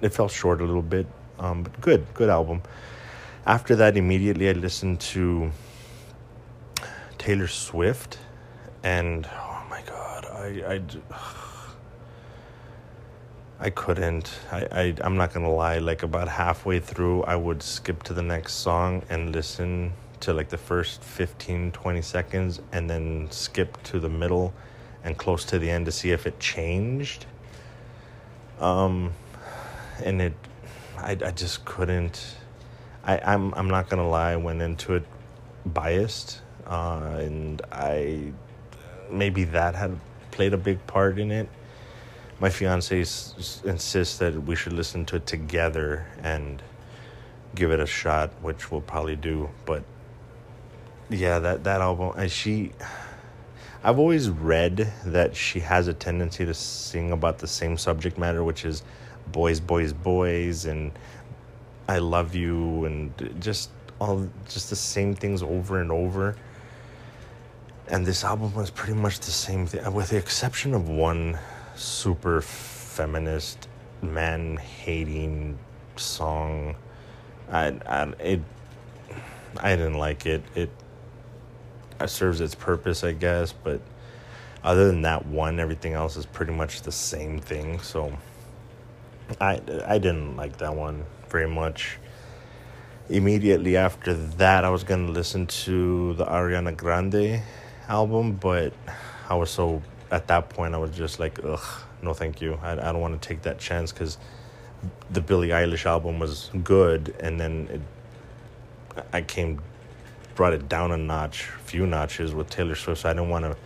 it 0.00 0.14
fell 0.14 0.28
short 0.28 0.60
a 0.60 0.64
little 0.64 0.88
bit, 0.96 1.06
um, 1.40 1.64
but 1.64 1.80
good 1.80 2.06
good 2.14 2.30
album. 2.30 2.62
After 3.44 3.74
that, 3.76 3.96
immediately 3.96 4.48
I 4.48 4.52
listened 4.52 5.00
to 5.14 5.50
Taylor 7.18 7.48
Swift, 7.48 8.18
and 8.84 9.26
I 10.44 10.74
I. 10.74 10.80
I 13.60 13.70
couldn't. 13.70 14.30
I, 14.52 14.66
I 14.72 14.94
I'm 15.00 15.16
not 15.16 15.32
gonna 15.32 15.50
lie. 15.52 15.78
Like 15.78 16.02
about 16.02 16.28
halfway 16.28 16.80
through, 16.80 17.22
I 17.22 17.36
would 17.36 17.62
skip 17.62 18.02
to 18.04 18.12
the 18.12 18.22
next 18.22 18.54
song 18.54 19.02
and 19.08 19.32
listen 19.32 19.92
to 20.20 20.34
like 20.34 20.48
the 20.48 20.58
first 20.58 21.02
15, 21.02 21.72
20 21.72 22.02
seconds, 22.02 22.60
and 22.72 22.90
then 22.90 23.28
skip 23.30 23.82
to 23.84 24.00
the 24.00 24.08
middle 24.08 24.52
and 25.02 25.16
close 25.16 25.44
to 25.46 25.58
the 25.58 25.70
end 25.70 25.86
to 25.86 25.92
see 25.92 26.10
if 26.10 26.26
it 26.26 26.38
changed. 26.40 27.26
Um, 28.60 29.12
and 30.02 30.20
it, 30.20 30.34
I 30.98 31.12
I 31.12 31.30
just 31.30 31.64
couldn't. 31.64 32.36
I 33.04 33.18
I'm 33.18 33.54
I'm 33.54 33.68
not 33.68 33.88
gonna 33.88 34.08
lie. 34.08 34.32
I 34.32 34.36
went 34.36 34.60
into 34.60 34.94
it 34.94 35.06
biased, 35.64 36.42
uh, 36.66 37.16
and 37.18 37.62
I 37.72 38.32
maybe 39.10 39.44
that 39.44 39.74
had 39.74 39.98
played 40.34 40.52
a 40.52 40.62
big 40.68 40.78
part 40.86 41.18
in 41.18 41.30
it 41.30 41.48
my 42.40 42.50
fiance 42.50 42.98
insists 42.98 44.18
that 44.18 44.34
we 44.44 44.56
should 44.56 44.72
listen 44.72 45.04
to 45.06 45.16
it 45.16 45.26
together 45.26 46.06
and 46.22 46.62
give 47.54 47.70
it 47.70 47.80
a 47.80 47.86
shot, 47.86 48.30
which 48.42 48.70
we'll 48.70 48.80
probably 48.80 49.16
do. 49.16 49.48
But 49.64 49.84
yeah, 51.08 51.38
that 51.38 51.64
that 51.64 51.80
album, 51.80 52.12
and 52.16 52.30
she, 52.30 52.72
I've 53.82 53.98
always 53.98 54.28
read 54.30 54.92
that 55.06 55.36
she 55.36 55.60
has 55.60 55.86
a 55.86 55.94
tendency 55.94 56.44
to 56.44 56.54
sing 56.54 57.12
about 57.12 57.38
the 57.38 57.46
same 57.46 57.78
subject 57.78 58.18
matter, 58.18 58.42
which 58.42 58.64
is 58.64 58.82
boys, 59.30 59.60
boys, 59.60 59.92
boys, 59.92 60.64
and 60.66 60.92
I 61.88 61.98
love 61.98 62.34
you, 62.34 62.84
and 62.84 63.38
just 63.40 63.70
all 64.00 64.28
just 64.48 64.70
the 64.70 64.76
same 64.76 65.14
things 65.14 65.42
over 65.42 65.80
and 65.80 65.92
over. 65.92 66.36
And 67.88 68.06
this 68.06 68.24
album 68.24 68.54
was 68.54 68.70
pretty 68.70 68.98
much 68.98 69.20
the 69.20 69.30
same 69.30 69.66
thing, 69.66 69.84
uh, 69.84 69.90
with 69.90 70.10
the 70.10 70.16
exception 70.16 70.72
of 70.72 70.88
one 70.88 71.38
super 71.76 72.40
feminist, 72.40 73.68
man 74.00 74.56
hating 74.56 75.58
song. 75.96 76.76
I, 77.50 77.78
I 77.86 78.12
it 78.20 78.40
I 79.60 79.76
didn't 79.76 79.98
like 79.98 80.24
it. 80.24 80.42
It 80.54 80.70
serves 82.06 82.40
its 82.40 82.54
purpose, 82.54 83.04
I 83.04 83.12
guess, 83.12 83.52
but 83.52 83.80
other 84.62 84.86
than 84.86 85.02
that 85.02 85.26
one, 85.26 85.60
everything 85.60 85.92
else 85.92 86.16
is 86.16 86.26
pretty 86.26 86.52
much 86.52 86.82
the 86.82 86.92
same 86.92 87.38
thing. 87.38 87.80
So 87.80 88.16
I 89.40 89.60
I 89.86 89.98
didn't 89.98 90.36
like 90.36 90.56
that 90.58 90.74
one 90.74 91.04
very 91.28 91.48
much. 91.48 91.98
Immediately 93.10 93.76
after 93.76 94.14
that, 94.14 94.64
I 94.64 94.70
was 94.70 94.84
gonna 94.84 95.12
listen 95.12 95.46
to 95.46 96.14
the 96.14 96.24
Ariana 96.24 96.74
Grande 96.74 97.42
album, 97.88 98.32
but 98.32 98.72
I 99.28 99.34
was 99.34 99.50
so 99.50 99.82
at 100.10 100.28
that 100.28 100.48
point, 100.48 100.74
I 100.74 100.78
was 100.78 100.90
just 100.92 101.18
like, 101.18 101.40
ugh, 101.44 101.82
no, 102.02 102.14
thank 102.14 102.40
you. 102.40 102.58
I, 102.62 102.72
I 102.72 102.92
don't 102.92 103.00
want 103.00 103.20
to 103.20 103.28
take 103.28 103.42
that 103.42 103.58
chance 103.58 103.92
because 103.92 104.18
the 105.10 105.20
Billie 105.20 105.48
Eilish 105.48 105.86
album 105.86 106.18
was 106.18 106.50
good, 106.62 107.14
and 107.20 107.40
then 107.40 107.68
it, 108.96 109.02
I 109.12 109.22
came, 109.22 109.60
brought 110.36 110.52
it 110.52 110.68
down 110.68 110.92
a 110.92 110.96
notch, 110.96 111.42
few 111.64 111.86
notches 111.86 112.32
with 112.32 112.48
Taylor 112.50 112.76
Swift. 112.76 113.02
So 113.02 113.10
I 113.10 113.12
didn't 113.12 113.30
want 113.30 113.44
to 113.44 113.56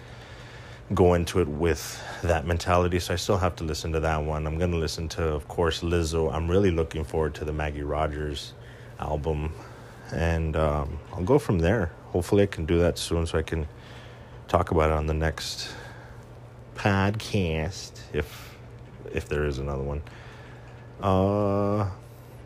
go 0.95 1.15
into 1.15 1.41
it 1.41 1.49
with 1.49 2.03
that 2.23 2.47
mentality. 2.47 2.99
So 2.99 3.13
I 3.13 3.17
still 3.17 3.37
have 3.37 3.57
to 3.57 3.65
listen 3.65 3.93
to 3.93 4.01
that 4.01 4.25
one. 4.25 4.47
I'm 4.47 4.59
to 4.59 4.67
listen 4.67 5.09
to, 5.11 5.25
of 5.25 5.49
course, 5.49 5.83
Lizzo. 5.83 6.33
I'm 6.33 6.51
really 6.51 6.71
looking 6.71 7.05
forward 7.05 7.35
to 7.37 7.45
the 7.45 7.53
Maggie 7.53 7.83
Rogers 7.83 8.55
album, 8.99 9.53
and 10.13 10.57
um, 10.57 10.99
I'll 11.13 11.25
go 11.25 11.39
from 11.39 11.59
there. 11.59 11.93
Hopefully, 12.07 12.45
I 12.45 12.47
can 12.47 12.65
do 12.65 12.79
that 12.79 12.97
soon 12.97 13.27
so 13.27 13.37
I 13.37 13.43
can 13.43 13.69
talk 14.49 14.71
about 14.71 14.91
it 14.91 14.95
on 14.95 15.07
the 15.07 15.15
next 15.15 15.69
podcast 16.75 17.93
if 18.13 18.57
if 19.13 19.29
there 19.29 19.45
is 19.45 19.59
another 19.59 19.83
one. 19.83 20.03
Uh, 21.01 21.89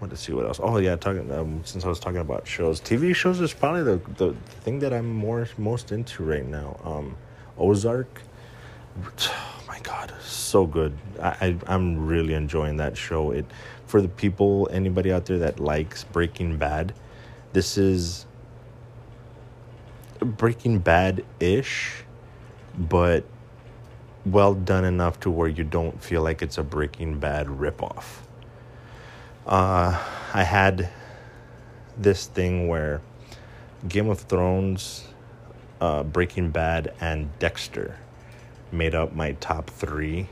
let's 0.01 0.21
see 0.21 0.33
what 0.33 0.45
else. 0.45 0.61
Oh 0.63 0.79
yeah, 0.79 0.97
talking 0.97 1.31
um, 1.33 1.63
since 1.65 1.85
I 1.85 1.89
was 1.89 2.01
talking 2.01 2.21
about 2.21 2.47
shows, 2.47 2.81
TV 2.81 3.15
shows 3.15 3.41
is 3.41 3.53
probably 3.53 3.85
the 3.85 4.01
the 4.17 4.35
thing 4.61 4.81
that 4.81 4.93
I'm 4.93 5.13
more 5.13 5.49
most 5.57 5.93
into 5.93 6.25
right 6.25 6.47
now. 6.47 6.79
Um, 6.85 7.17
Ozark. 7.57 8.23
Oh 8.99 9.65
my 9.67 9.79
god, 9.81 10.13
so 10.23 10.67
good. 10.67 10.97
I, 11.21 11.29
I 11.41 11.57
I'm 11.67 12.07
really 12.07 12.35
enjoying 12.35 12.77
that 12.77 12.97
show. 12.97 13.31
It 13.31 13.47
for 13.87 14.03
the 14.03 14.09
people, 14.09 14.69
anybody 14.73 15.13
out 15.13 15.27
there 15.27 15.39
that 15.39 15.61
likes 15.61 16.05
Breaking 16.05 16.57
Bad, 16.57 16.95
this 17.53 17.77
is 17.77 18.27
Breaking 20.25 20.79
Bad 20.79 21.25
ish, 21.41 22.05
but 22.77 23.25
well 24.25 24.55
done 24.55 24.85
enough 24.85 25.21
to 25.21 25.31
where 25.31 25.49
you 25.49 25.65
don't 25.65 26.03
feel 26.03 26.23
like 26.23 26.43
it's 26.43 26.59
a 26.59 26.63
Breaking 26.63 27.19
Bad 27.19 27.47
ripoff. 27.47 28.05
Uh, 29.47 30.01
I 30.33 30.45
had 30.45 30.89
this 31.99 32.27
thing 32.27 32.69
where 32.69 33.01
Game 33.89 34.09
of 34.09 34.21
Thrones, 34.21 35.05
uh, 35.81 36.05
Breaking 36.05 36.51
Bad, 36.51 36.95
and 37.01 37.37
Dexter 37.39 37.97
made 38.71 38.95
up 38.95 39.15
my 39.15 39.33
top 39.33 39.69
three 39.69 40.29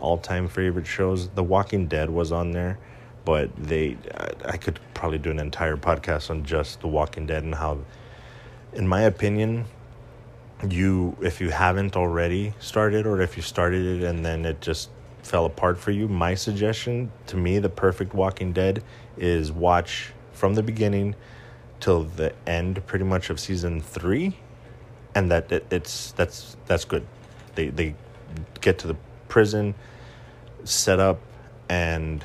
all-time 0.00 0.48
favorite 0.48 0.86
shows. 0.86 1.28
The 1.30 1.42
Walking 1.42 1.86
Dead 1.86 2.10
was 2.10 2.32
on 2.32 2.52
there, 2.52 2.78
but 3.24 3.54
they 3.56 3.96
I 4.44 4.56
could 4.56 4.80
probably 4.94 5.18
do 5.18 5.30
an 5.30 5.38
entire 5.38 5.76
podcast 5.76 6.30
on 6.30 6.44
just 6.44 6.80
The 6.80 6.88
Walking 6.88 7.26
Dead 7.26 7.42
and 7.42 7.54
how, 7.54 7.78
in 8.72 8.86
my 8.88 9.02
opinion, 9.02 9.66
you 10.68 11.16
if 11.20 11.40
you 11.40 11.50
haven't 11.50 11.96
already 11.96 12.54
started 12.60 13.06
or 13.06 13.20
if 13.20 13.36
you 13.36 13.42
started 13.42 13.84
it 13.84 14.06
and 14.06 14.24
then 14.24 14.44
it 14.44 14.60
just 14.60 14.90
fell 15.22 15.44
apart 15.44 15.76
for 15.76 15.90
you 15.90 16.06
my 16.06 16.34
suggestion 16.34 17.10
to 17.26 17.36
me 17.36 17.58
the 17.58 17.68
perfect 17.68 18.14
walking 18.14 18.52
dead 18.52 18.82
is 19.16 19.50
watch 19.50 20.12
from 20.32 20.54
the 20.54 20.62
beginning 20.62 21.16
till 21.80 22.04
the 22.04 22.32
end 22.46 22.84
pretty 22.86 23.04
much 23.04 23.28
of 23.28 23.40
season 23.40 23.80
3 23.80 24.36
and 25.14 25.30
that 25.30 25.50
it, 25.52 25.66
it's 25.70 26.12
that's 26.12 26.56
that's 26.66 26.84
good. 26.84 27.06
They 27.54 27.68
they 27.68 27.94
get 28.60 28.78
to 28.78 28.88
the 28.88 28.96
prison 29.28 29.74
set 30.64 31.00
up 31.00 31.20
and 31.68 32.24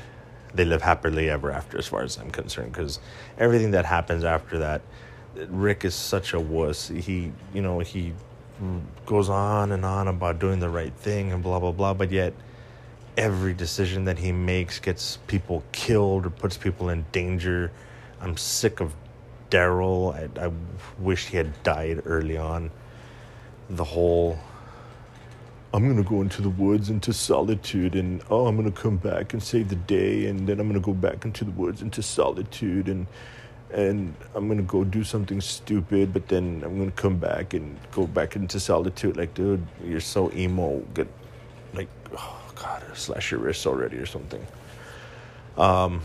they 0.54 0.64
live 0.64 0.82
happily 0.82 1.28
ever 1.28 1.50
after 1.50 1.76
as 1.76 1.86
far 1.86 2.02
as 2.02 2.16
i'm 2.16 2.30
concerned 2.30 2.72
because 2.72 3.00
everything 3.36 3.72
that 3.72 3.84
happens 3.84 4.24
after 4.24 4.58
that 4.58 4.80
rick 5.48 5.84
is 5.84 5.94
such 5.94 6.32
a 6.32 6.40
wuss. 6.40 6.88
He 6.88 7.32
you 7.54 7.62
know 7.62 7.78
he 7.80 8.12
goes 9.06 9.28
on 9.28 9.72
and 9.72 9.84
on 9.84 10.08
about 10.08 10.38
doing 10.38 10.58
the 10.58 10.68
right 10.68 10.92
thing 10.94 11.32
and 11.32 11.42
blah 11.42 11.58
blah 11.58 11.72
blah. 11.72 11.94
But 11.94 12.10
yet 12.10 12.34
every 13.16 13.54
decision 13.54 14.04
that 14.04 14.18
he 14.18 14.32
makes 14.32 14.78
gets 14.78 15.18
people 15.26 15.62
killed 15.72 16.26
or 16.26 16.30
puts 16.30 16.56
people 16.56 16.88
in 16.88 17.04
danger. 17.12 17.70
I'm 18.20 18.36
sick 18.36 18.80
of 18.80 18.94
daryl. 19.50 20.14
I, 20.14 20.46
I 20.46 20.52
wish 20.98 21.26
he 21.26 21.36
had 21.36 21.62
died 21.62 22.02
early 22.04 22.36
on. 22.36 22.70
The 23.70 23.84
whole 23.84 24.38
i'm 25.74 25.86
gonna 25.86 26.02
go 26.02 26.22
into 26.22 26.40
the 26.40 26.48
woods 26.48 26.88
into 26.88 27.12
solitude 27.12 27.94
and 27.94 28.22
oh 28.30 28.46
i'm 28.46 28.56
gonna 28.56 28.70
come 28.70 28.96
back 28.96 29.34
and 29.34 29.42
save 29.42 29.68
the 29.68 29.76
day. 29.76 30.26
And 30.26 30.48
then 30.48 30.60
i'm 30.60 30.66
gonna 30.66 30.80
go 30.80 30.94
back 30.94 31.24
into 31.24 31.44
the 31.44 31.50
woods 31.50 31.82
into 31.82 32.02
solitude 32.02 32.88
and 32.88 33.06
and 33.72 34.14
I'm 34.34 34.48
gonna 34.48 34.62
go 34.62 34.84
do 34.84 35.04
something 35.04 35.40
stupid, 35.40 36.12
but 36.12 36.28
then 36.28 36.62
I'm 36.64 36.78
gonna 36.78 36.90
come 36.92 37.18
back 37.18 37.54
and 37.54 37.76
go 37.92 38.06
back 38.06 38.36
into 38.36 38.58
solitude. 38.58 39.16
Like, 39.16 39.34
dude, 39.34 39.66
you're 39.84 40.00
so 40.00 40.32
emo. 40.32 40.78
Get, 40.94 41.08
like, 41.74 41.88
oh 42.16 42.52
god, 42.54 42.82
slash 42.94 43.30
your 43.30 43.40
wrist 43.40 43.66
already 43.66 43.98
or 43.98 44.06
something. 44.06 44.44
Um, 45.56 46.02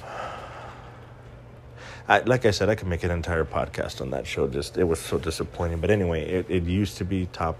I, 2.07 2.19
like 2.19 2.45
I 2.45 2.51
said, 2.51 2.67
I 2.67 2.75
could 2.75 2.87
make 2.87 3.03
an 3.03 3.11
entire 3.11 3.45
podcast 3.45 4.01
on 4.01 4.09
that 4.11 4.27
show. 4.27 4.47
Just 4.47 4.77
it 4.77 4.83
was 4.83 4.99
so 4.99 5.17
disappointing. 5.17 5.79
But 5.79 5.89
anyway, 5.89 6.29
it 6.29 6.45
it 6.49 6.63
used 6.63 6.97
to 6.97 7.05
be 7.05 7.27
top 7.27 7.57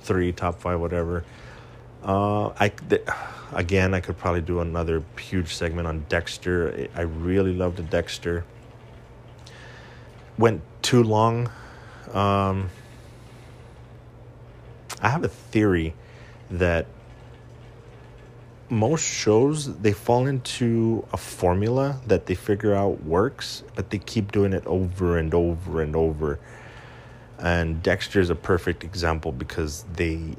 three, 0.00 0.32
top 0.32 0.60
five, 0.60 0.80
whatever. 0.80 1.24
Uh, 2.02 2.48
I 2.48 2.72
again, 3.52 3.94
I 3.94 4.00
could 4.00 4.18
probably 4.18 4.42
do 4.42 4.60
another 4.60 5.02
huge 5.18 5.54
segment 5.54 5.86
on 5.86 6.04
Dexter. 6.08 6.88
I 6.96 7.02
really 7.02 7.54
loved 7.54 7.88
Dexter. 7.88 8.44
Went 10.38 10.62
too 10.82 11.02
long. 11.02 11.50
Um, 12.12 12.70
I 15.00 15.08
have 15.08 15.24
a 15.24 15.28
theory 15.28 15.94
that 16.50 16.86
most 18.70 19.04
shows 19.04 19.76
they 19.78 19.92
fall 19.92 20.26
into 20.26 21.06
a 21.12 21.16
formula 21.16 22.00
that 22.06 22.26
they 22.26 22.34
figure 22.34 22.74
out 22.74 23.02
works, 23.04 23.62
but 23.74 23.90
they 23.90 23.98
keep 23.98 24.32
doing 24.32 24.52
it 24.52 24.66
over 24.66 25.18
and 25.18 25.34
over 25.34 25.82
and 25.82 25.94
over. 25.94 26.38
And 27.38 27.82
Dexter 27.82 28.20
is 28.20 28.30
a 28.30 28.34
perfect 28.34 28.84
example 28.84 29.32
because 29.32 29.84
they 29.94 30.36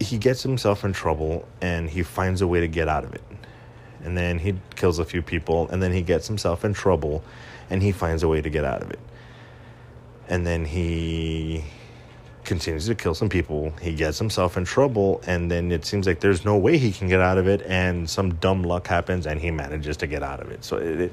he 0.00 0.18
gets 0.18 0.42
himself 0.42 0.84
in 0.84 0.92
trouble 0.92 1.46
and 1.60 1.88
he 1.88 2.02
finds 2.02 2.42
a 2.42 2.46
way 2.46 2.60
to 2.60 2.68
get 2.68 2.88
out 2.88 3.04
of 3.04 3.14
it. 3.14 3.22
And 4.04 4.16
then 4.16 4.38
he 4.38 4.54
kills 4.74 4.98
a 4.98 5.04
few 5.04 5.22
people 5.22 5.68
and 5.68 5.82
then 5.82 5.92
he 5.92 6.02
gets 6.02 6.26
himself 6.26 6.64
in 6.64 6.74
trouble 6.74 7.22
and 7.72 7.82
he 7.82 7.90
finds 7.90 8.22
a 8.22 8.28
way 8.28 8.42
to 8.42 8.50
get 8.50 8.64
out 8.64 8.82
of 8.82 8.90
it. 8.90 9.00
And 10.28 10.46
then 10.46 10.66
he 10.66 11.64
continues 12.44 12.86
to 12.86 12.94
kill 12.94 13.14
some 13.14 13.30
people. 13.30 13.72
He 13.80 13.94
gets 13.94 14.18
himself 14.18 14.58
in 14.58 14.64
trouble 14.66 15.22
and 15.26 15.50
then 15.50 15.72
it 15.72 15.86
seems 15.86 16.06
like 16.06 16.20
there's 16.20 16.44
no 16.44 16.58
way 16.58 16.76
he 16.76 16.92
can 16.92 17.08
get 17.08 17.20
out 17.20 17.38
of 17.38 17.48
it 17.48 17.62
and 17.62 18.08
some 18.08 18.34
dumb 18.34 18.62
luck 18.62 18.86
happens 18.86 19.26
and 19.26 19.40
he 19.40 19.50
manages 19.50 19.96
to 19.98 20.06
get 20.06 20.22
out 20.22 20.40
of 20.40 20.50
it. 20.50 20.64
So 20.64 20.76
it 20.76 21.12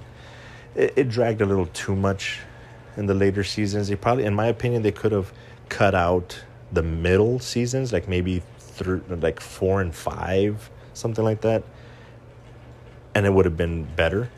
it, 0.76 0.93
it 0.98 1.10
dragged 1.10 1.39
a 1.39 1.45
little 1.45 1.67
too 1.67 1.95
much 1.95 2.41
in 2.98 3.06
the 3.06 3.13
later 3.13 3.45
seasons. 3.45 3.88
They 3.88 3.95
probably 3.95 4.26
in 4.26 4.36
my 4.36 4.48
opinion 4.48 4.82
they 4.82 4.91
could 4.91 5.13
have 5.13 5.32
cut 5.69 5.95
out 5.95 6.43
the 6.74 6.84
middle 6.84 7.39
seasons 7.39 7.93
like 7.93 8.10
maybe 8.10 8.43
through 8.58 9.02
like 9.10 9.39
four 9.39 9.80
and 9.80 9.95
five, 9.95 10.69
something 10.93 11.24
like 11.24 11.39
that, 11.41 11.63
and 13.15 13.26
it 13.26 13.32
would 13.32 13.45
have 13.45 13.56
been 13.56 13.86
better. 13.95 14.30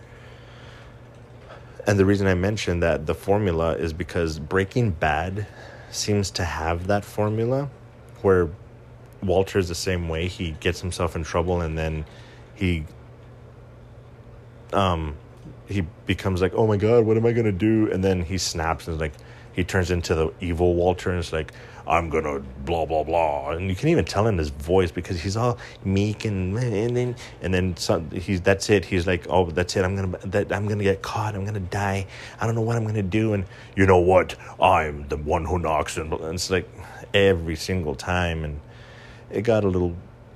And 1.88 1.98
the 1.98 2.06
reason 2.06 2.28
I 2.28 2.36
mentioned 2.36 2.84
that 2.84 3.06
the 3.06 3.16
formula 3.16 3.74
is 3.74 3.94
because 3.94 4.40
Breaking 4.40 4.92
Bad 4.92 5.48
seems 5.90 6.32
to 6.32 6.44
have 6.44 6.88
that 6.88 7.04
formula 7.04 7.70
where 8.22 8.50
Walter's 9.24 9.68
the 9.68 9.76
same 9.76 10.08
way. 10.08 10.28
He 10.28 10.52
gets 10.60 10.82
himself 10.82 11.16
in 11.16 11.24
trouble 11.24 11.62
and 11.62 11.78
then 11.78 12.06
he 12.56 12.86
um 14.74 15.16
he 15.68 15.82
becomes 16.06 16.42
like, 16.42 16.54
"Oh 16.54 16.68
my 16.68 16.78
god, 16.78 17.06
what 17.06 17.18
am 17.18 17.26
I 17.26 17.32
going 17.32 17.46
to 17.46 17.52
do?" 17.52 17.92
and 17.92 18.04
then 18.04 18.24
he 18.24 18.38
snaps 18.38 18.88
and 18.88 18.96
is 18.96 19.02
like 19.02 19.14
he 19.54 19.64
turns 19.64 19.92
into 19.92 20.16
the 20.16 20.34
evil 20.40 20.74
Walter 20.76 21.10
and 21.10 21.20
it's 21.20 21.34
like 21.34 21.52
I'm 21.88 22.10
gonna 22.10 22.40
blah 22.40 22.86
blah 22.86 23.04
blah, 23.04 23.52
and 23.52 23.70
you 23.70 23.76
can 23.76 23.90
even 23.90 24.06
tell 24.06 24.28
in 24.28 24.38
his 24.38 24.50
voice 24.50 24.92
because 24.92 25.20
he's 25.20 25.36
all 25.36 25.58
meek 25.84 26.26
and 26.26 26.58
and 26.58 26.96
then 26.96 27.16
and 27.42 27.54
then 27.54 27.76
some, 27.76 28.10
he's 28.12 28.42
that's 28.42 28.70
it. 28.70 28.86
He's 28.86 29.08
like, 29.08 29.26
oh, 29.30 29.50
that's 29.50 29.76
it. 29.76 29.84
I'm 29.84 29.96
gonna 29.96 30.18
that 30.28 30.52
I'm 30.52 30.68
gonna 30.68 30.84
get 30.84 31.02
caught. 31.02 31.36
I'm 31.36 31.44
gonna 31.44 31.60
die. 31.60 32.06
I 32.40 32.46
don't 32.46 32.56
know 32.56 32.62
what 32.62 32.78
I'm 32.78 32.86
gonna 32.86 33.02
do. 33.02 33.34
And 33.34 33.46
you 33.76 33.86
know 33.86 34.00
what? 34.00 34.36
I'm 34.62 35.08
the 35.08 35.18
one 35.18 35.46
who 35.46 35.60
knocks, 35.60 35.98
and, 35.98 36.14
and 36.14 36.36
it's 36.36 36.50
like 36.50 36.70
every 37.14 37.56
single 37.56 37.96
time, 37.96 38.44
and 38.44 38.60
it 39.32 39.42
got 39.42 39.64
a 39.64 39.68
little 39.68 39.96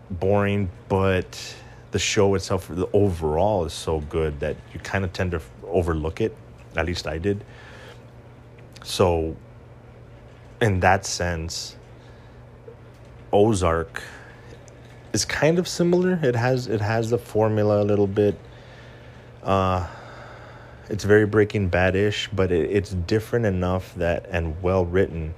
boring, 0.10 0.69
but 0.89 1.56
the 1.91 1.99
show 1.99 2.36
itself, 2.36 2.67
the 2.69 2.89
overall, 2.91 3.65
is 3.65 3.73
so 3.73 4.01
good 4.01 4.39
that 4.39 4.58
you 4.73 4.80
kind 4.80 5.06
of 5.06 5.13
tend 5.13 5.32
to 5.32 5.41
overlook 5.63 6.21
it. 6.21 6.36
At 6.75 6.86
least 6.86 7.08
I 7.08 7.17
did. 7.17 7.43
So 8.86 9.36
in 10.62 10.80
that 10.82 11.08
sense, 11.08 11.76
Ozark 13.34 14.04
is 15.12 15.26
kind 15.26 15.58
of 15.58 15.67
similar. 15.67 16.19
It 16.21 16.36
has 16.36 16.67
it 16.67 16.82
has 16.82 17.10
the 17.10 17.17
formula 17.17 17.82
a 17.82 17.84
little 17.84 18.06
bit. 18.06 18.38
Uh, 19.43 19.88
it's 20.88 21.04
very 21.04 21.26
Breaking 21.26 21.67
Bad-ish, 21.67 22.30
but 22.32 22.52
it, 22.52 22.69
it's 22.69 22.91
different 22.91 23.48
enough 23.48 23.93
that 23.95 24.28
and 24.30 24.62
well 24.62 24.86
written 24.86 25.34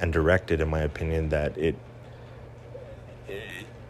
and 0.00 0.10
directed, 0.10 0.62
in 0.62 0.68
my 0.68 0.80
opinion, 0.80 1.28
that 1.28 1.58
it 1.58 1.76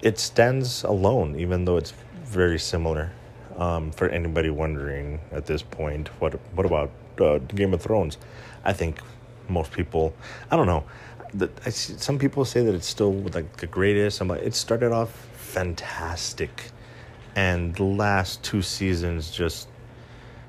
it 0.03 0.19
stands 0.19 0.83
alone, 0.83 1.39
even 1.39 1.65
though 1.65 1.77
it's 1.77 1.95
very 2.25 2.59
similar. 2.59 3.13
Um, 3.57 3.91
for 3.91 4.09
anybody 4.09 4.51
wondering 4.51 5.21
at 5.31 5.47
this 5.47 5.63
point, 5.63 6.09
what 6.21 6.35
what 6.57 6.67
about 6.67 6.91
uh, 7.21 7.39
Game 7.39 7.75
of 7.75 7.83
Thrones? 7.83 8.19
I 8.65 8.73
think 8.73 9.01
most 9.49 9.73
people. 9.73 10.15
I 10.51 10.57
don't 10.57 10.67
know. 10.67 10.85
I 11.67 11.71
see, 11.71 11.95
some 11.99 12.19
people 12.19 12.45
say 12.45 12.65
that 12.65 12.75
it's 12.75 12.87
still 12.87 13.13
like 13.13 13.57
the 13.59 13.67
greatest. 13.67 14.21
I'm 14.21 14.29
like, 14.29 14.43
it 14.43 14.55
started 14.55 14.93
off 14.93 15.11
fantastic, 15.35 16.71
and 17.37 17.75
the 17.75 17.85
last 17.85 18.43
two 18.43 18.63
seasons 18.63 19.31
just 19.31 19.69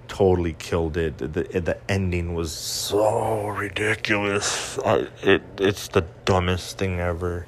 totally 0.08 0.53
killed 0.53 0.97
it. 0.97 1.17
The 1.17 1.27
the 1.27 1.77
ending 1.89 2.34
was 2.34 2.51
so 2.51 3.47
ridiculous. 3.47 4.79
I, 4.79 5.08
it 5.21 5.43
it's 5.58 5.88
the 5.89 6.05
dumbest 6.25 6.77
thing 6.77 6.99
ever. 6.99 7.45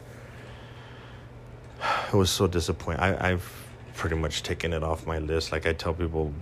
It 2.14 2.18
was 2.18 2.30
so 2.30 2.46
disappointing. 2.48 3.02
I, 3.02 3.32
I've 3.32 3.62
pretty 3.96 4.16
much 4.16 4.44
taken 4.44 4.74
it 4.74 4.84
off 4.84 5.08
my 5.08 5.20
list. 5.20 5.52
Like 5.52 5.66
I 5.66 5.74
tell 5.74 5.94
people, 5.94 6.34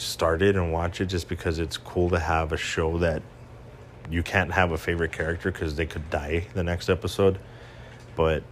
start 0.00 0.42
it 0.42 0.56
and 0.56 0.72
watch 0.72 1.00
it 1.00 1.06
just 1.06 1.28
because 1.28 1.58
it's 1.58 1.76
cool 1.76 2.10
to 2.10 2.18
have 2.18 2.52
a 2.52 2.56
show 2.56 2.98
that 2.98 3.22
you 4.10 4.22
can't 4.22 4.52
have 4.52 4.72
a 4.72 4.78
favorite 4.78 5.12
character 5.12 5.50
because 5.50 5.74
they 5.74 5.86
could 5.86 6.08
die 6.10 6.46
the 6.54 6.62
next 6.62 6.88
episode. 6.88 7.38
But 8.16 8.42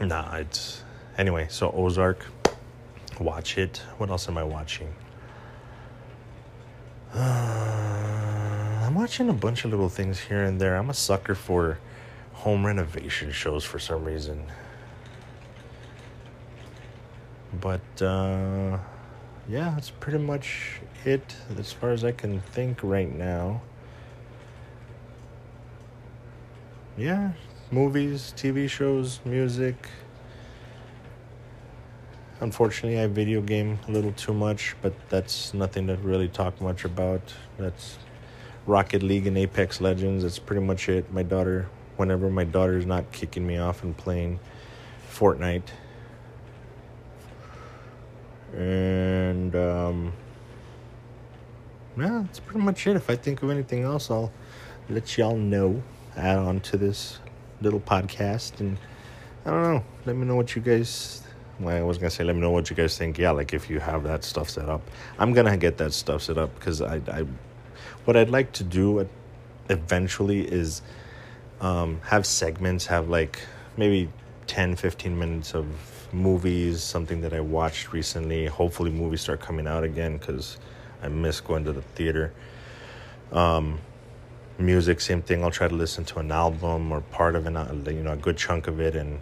nah, 0.00 0.36
it's 0.36 0.82
anyway. 1.18 1.46
So 1.50 1.70
Ozark, 1.70 2.24
watch 3.18 3.58
it. 3.58 3.82
What 3.98 4.10
else 4.10 4.28
am 4.28 4.38
I 4.38 4.44
watching? 4.44 4.92
Uh, 7.14 8.82
I'm 8.82 8.94
watching 8.94 9.28
a 9.28 9.34
bunch 9.34 9.64
of 9.64 9.70
little 9.70 9.88
things 9.88 10.18
here 10.20 10.44
and 10.44 10.60
there. 10.60 10.76
I'm 10.76 10.90
a 10.90 10.94
sucker 10.94 11.34
for 11.34 11.78
home 12.32 12.64
renovation 12.64 13.32
shows 13.32 13.64
for 13.64 13.78
some 13.78 14.04
reason. 14.04 14.46
But 17.60 18.02
uh, 18.02 18.78
yeah, 19.50 19.72
that's 19.74 19.90
pretty 19.90 20.18
much 20.18 20.80
it 21.04 21.34
as 21.58 21.72
far 21.72 21.90
as 21.90 22.04
I 22.04 22.12
can 22.12 22.40
think 22.40 22.78
right 22.82 23.12
now. 23.12 23.60
yeah, 27.00 27.32
movies, 27.70 28.34
TV 28.36 28.68
shows, 28.68 29.20
music. 29.24 29.88
Unfortunately, 32.40 33.00
I 33.00 33.06
video 33.06 33.40
game 33.40 33.78
a 33.88 33.90
little 33.90 34.12
too 34.12 34.34
much, 34.34 34.76
but 34.82 34.92
that's 35.08 35.54
nothing 35.54 35.86
to 35.86 35.96
really 35.96 36.28
talk 36.28 36.60
much 36.60 36.84
about. 36.84 37.22
That's 37.58 37.98
Rocket 38.66 39.02
League 39.02 39.26
and 39.26 39.38
Apex 39.38 39.80
Legends. 39.80 40.24
That's 40.24 40.38
pretty 40.38 40.62
much 40.62 40.90
it. 40.90 41.10
My 41.10 41.22
daughter, 41.22 41.70
whenever 41.96 42.28
my 42.28 42.44
daughter's 42.44 42.84
not 42.84 43.10
kicking 43.12 43.46
me 43.46 43.56
off 43.56 43.82
and 43.82 43.96
playing 43.96 44.38
Fortnite. 45.10 45.68
And, 48.54 49.54
um, 49.54 50.12
yeah, 51.96 52.22
that's 52.24 52.40
pretty 52.40 52.60
much 52.60 52.86
it. 52.86 52.96
If 52.96 53.10
I 53.10 53.16
think 53.16 53.42
of 53.42 53.50
anything 53.50 53.82
else, 53.82 54.10
I'll 54.10 54.32
let 54.88 55.16
y'all 55.18 55.36
know 55.36 55.82
add 56.16 56.38
on 56.38 56.60
to 56.60 56.76
this 56.76 57.18
little 57.60 57.80
podcast. 57.80 58.60
And 58.60 58.78
I 59.44 59.50
don't 59.50 59.62
know. 59.62 59.84
Let 60.06 60.16
me 60.16 60.26
know 60.26 60.36
what 60.36 60.54
you 60.54 60.62
guys. 60.62 61.22
Well, 61.58 61.76
I 61.76 61.82
was 61.82 61.98
gonna 61.98 62.10
say, 62.10 62.24
let 62.24 62.34
me 62.34 62.40
know 62.40 62.50
what 62.50 62.70
you 62.70 62.76
guys 62.76 62.96
think. 62.96 63.18
Yeah, 63.18 63.32
like 63.32 63.52
if 63.52 63.68
you 63.68 63.80
have 63.80 64.02
that 64.04 64.24
stuff 64.24 64.48
set 64.48 64.68
up, 64.68 64.82
I'm 65.18 65.32
gonna 65.32 65.56
get 65.56 65.76
that 65.78 65.92
stuff 65.92 66.22
set 66.22 66.38
up 66.38 66.54
because 66.54 66.80
I, 66.80 66.96
I, 67.08 67.26
what 68.04 68.16
I'd 68.16 68.30
like 68.30 68.52
to 68.52 68.64
do 68.64 69.06
eventually 69.68 70.40
is 70.40 70.80
um, 71.60 72.00
have 72.04 72.24
segments, 72.24 72.86
have 72.86 73.08
like 73.08 73.40
maybe 73.76 74.10
10, 74.46 74.76
15 74.76 75.18
minutes 75.18 75.54
of 75.54 75.66
movies, 76.12 76.82
something 76.82 77.20
that 77.20 77.32
I 77.32 77.40
watched 77.40 77.92
recently. 77.92 78.46
Hopefully, 78.46 78.90
movies 78.90 79.20
start 79.20 79.40
coming 79.40 79.66
out 79.66 79.84
again 79.84 80.18
because 80.18 80.58
I 81.02 81.08
miss 81.08 81.40
going 81.40 81.64
to 81.64 81.72
the 81.72 81.82
theater. 81.82 82.32
Um, 83.32 83.78
music 84.60 85.00
same 85.00 85.22
thing 85.22 85.42
i'll 85.42 85.50
try 85.50 85.66
to 85.66 85.74
listen 85.74 86.04
to 86.04 86.18
an 86.18 86.30
album 86.30 86.92
or 86.92 87.00
part 87.00 87.34
of 87.34 87.46
an 87.46 87.54
you 87.86 88.02
know 88.02 88.12
a 88.12 88.16
good 88.16 88.36
chunk 88.36 88.66
of 88.66 88.80
it 88.80 88.94
and 88.94 89.18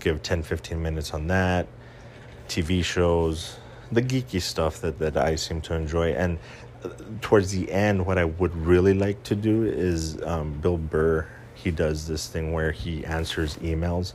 give 0.00 0.22
10 0.22 0.42
15 0.42 0.80
minutes 0.80 1.12
on 1.12 1.26
that 1.26 1.66
tv 2.48 2.84
shows 2.84 3.58
the 3.90 4.00
geeky 4.00 4.40
stuff 4.40 4.80
that, 4.80 4.98
that 4.98 5.16
i 5.16 5.34
seem 5.34 5.60
to 5.60 5.74
enjoy 5.74 6.12
and 6.12 6.38
uh, 6.84 6.90
towards 7.20 7.50
the 7.50 7.70
end 7.72 8.04
what 8.06 8.18
i 8.18 8.24
would 8.24 8.54
really 8.56 8.94
like 8.94 9.20
to 9.24 9.34
do 9.34 9.64
is 9.64 10.22
um, 10.22 10.52
bill 10.60 10.78
burr 10.78 11.26
he 11.54 11.70
does 11.72 12.06
this 12.06 12.28
thing 12.28 12.52
where 12.52 12.70
he 12.70 13.04
answers 13.04 13.56
emails 13.56 14.12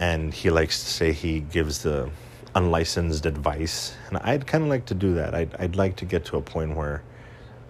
and 0.00 0.34
he 0.34 0.50
likes 0.50 0.80
to 0.82 0.88
say 0.88 1.12
he 1.12 1.38
gives 1.38 1.84
the 1.84 2.10
unlicensed 2.56 3.26
advice. 3.26 3.94
And 4.08 4.18
i'd 4.18 4.46
kind 4.46 4.64
of 4.64 4.70
like 4.70 4.86
to 4.86 4.94
do 4.94 5.14
that. 5.14 5.34
I'd, 5.34 5.54
I'd 5.60 5.76
like 5.76 5.94
to 5.96 6.04
get 6.04 6.24
to 6.26 6.36
a 6.38 6.42
point 6.42 6.74
where 6.74 7.02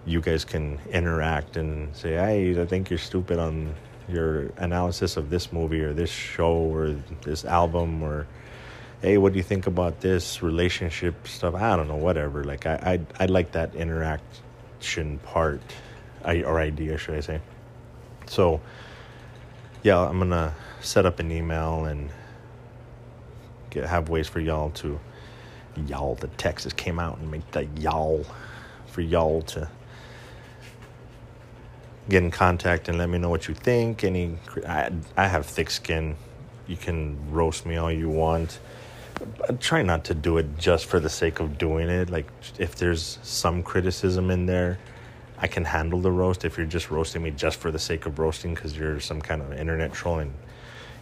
you 0.07 0.21
guys 0.21 0.43
can 0.43 0.79
interact 0.89 1.57
and 1.57 1.95
say, 1.95 2.13
"Hey, 2.13 2.59
I 2.59 2.65
think 2.65 2.89
you're 2.89 2.97
stupid 2.97 3.37
on, 3.37 3.75
your 4.09 4.51
analysis 4.57 5.17
of 5.17 5.29
this 5.29 5.53
movie 5.53 5.81
or 5.81 5.93
this 5.93 6.09
show 6.09 6.53
or 6.53 6.95
this 7.21 7.45
album 7.45 8.03
or 8.03 8.27
hey 9.01 9.17
what 9.17 9.31
do 9.31 9.37
you 9.37 9.43
think 9.43 9.67
about 9.67 10.01
this 10.01 10.43
relationship 10.43 11.27
stuff? 11.27 11.55
I 11.55 11.75
don't 11.75 11.87
know 11.87 11.95
whatever. 11.95 12.43
Like 12.43 12.65
i 12.65 12.99
i, 13.19 13.23
I 13.23 13.25
like 13.27 13.51
that 13.53 13.73
interaction 13.75 15.19
part 15.19 15.61
or 16.25 16.59
idea 16.59 16.97
should 16.97 17.15
i 17.15 17.19
say. 17.19 17.39
So 18.25 18.59
yeah 19.83 19.99
i'm 19.99 20.19
gonna 20.19 20.53
set 20.81 21.05
up 21.05 21.19
an 21.19 21.31
email 21.31 21.85
and 21.85 22.09
get, 23.71 23.83
uh, 23.83 23.87
have 23.87 24.09
ways 24.09 24.27
for 24.27 24.39
y'all 24.39 24.69
to 24.71 24.99
y'all 25.87 26.15
the 26.15 26.27
texas 26.27 26.73
came 26.73 26.99
out 26.99 27.17
and 27.17 27.31
make 27.31 27.49
that 27.51 27.65
y'all 27.77 28.25
for 28.87 29.01
y'all 29.01 29.41
to 29.41 29.67
get 32.09 32.23
in 32.23 32.29
contact 32.29 32.89
and 32.89 32.97
let 32.97 33.09
me 33.09 33.17
know 33.17 33.29
what 33.29 33.47
you 33.47 33.53
think 33.53 34.03
any 34.03 34.37
i, 34.67 34.91
I 35.17 35.27
have 35.27 35.45
thick 35.45 35.69
skin 35.69 36.15
you 36.67 36.77
can 36.77 37.17
roast 37.31 37.65
me 37.65 37.77
all 37.77 37.91
you 37.91 38.09
want 38.09 38.59
I 39.47 39.53
try 39.53 39.81
not 39.83 40.03
to 40.05 40.13
do 40.13 40.37
it 40.37 40.57
just 40.57 40.85
for 40.85 40.99
the 40.99 41.09
sake 41.09 41.39
of 41.39 41.57
doing 41.57 41.89
it. 41.89 42.09
Like 42.09 42.27
if 42.57 42.75
there's 42.75 43.19
some 43.23 43.63
criticism 43.63 44.31
in 44.31 44.45
there, 44.45 44.79
I 45.37 45.47
can 45.47 45.65
handle 45.65 45.99
the 45.99 46.11
roast. 46.11 46.45
If 46.45 46.57
you're 46.57 46.67
just 46.67 46.91
roasting 46.91 47.23
me 47.23 47.31
just 47.31 47.59
for 47.59 47.71
the 47.71 47.79
sake 47.79 48.05
of 48.05 48.19
roasting 48.19 48.53
because 48.53 48.77
you're 48.77 48.99
some 48.99 49.21
kind 49.21 49.41
of 49.41 49.53
internet 49.53 49.93
troll 49.93 50.19
and 50.19 50.33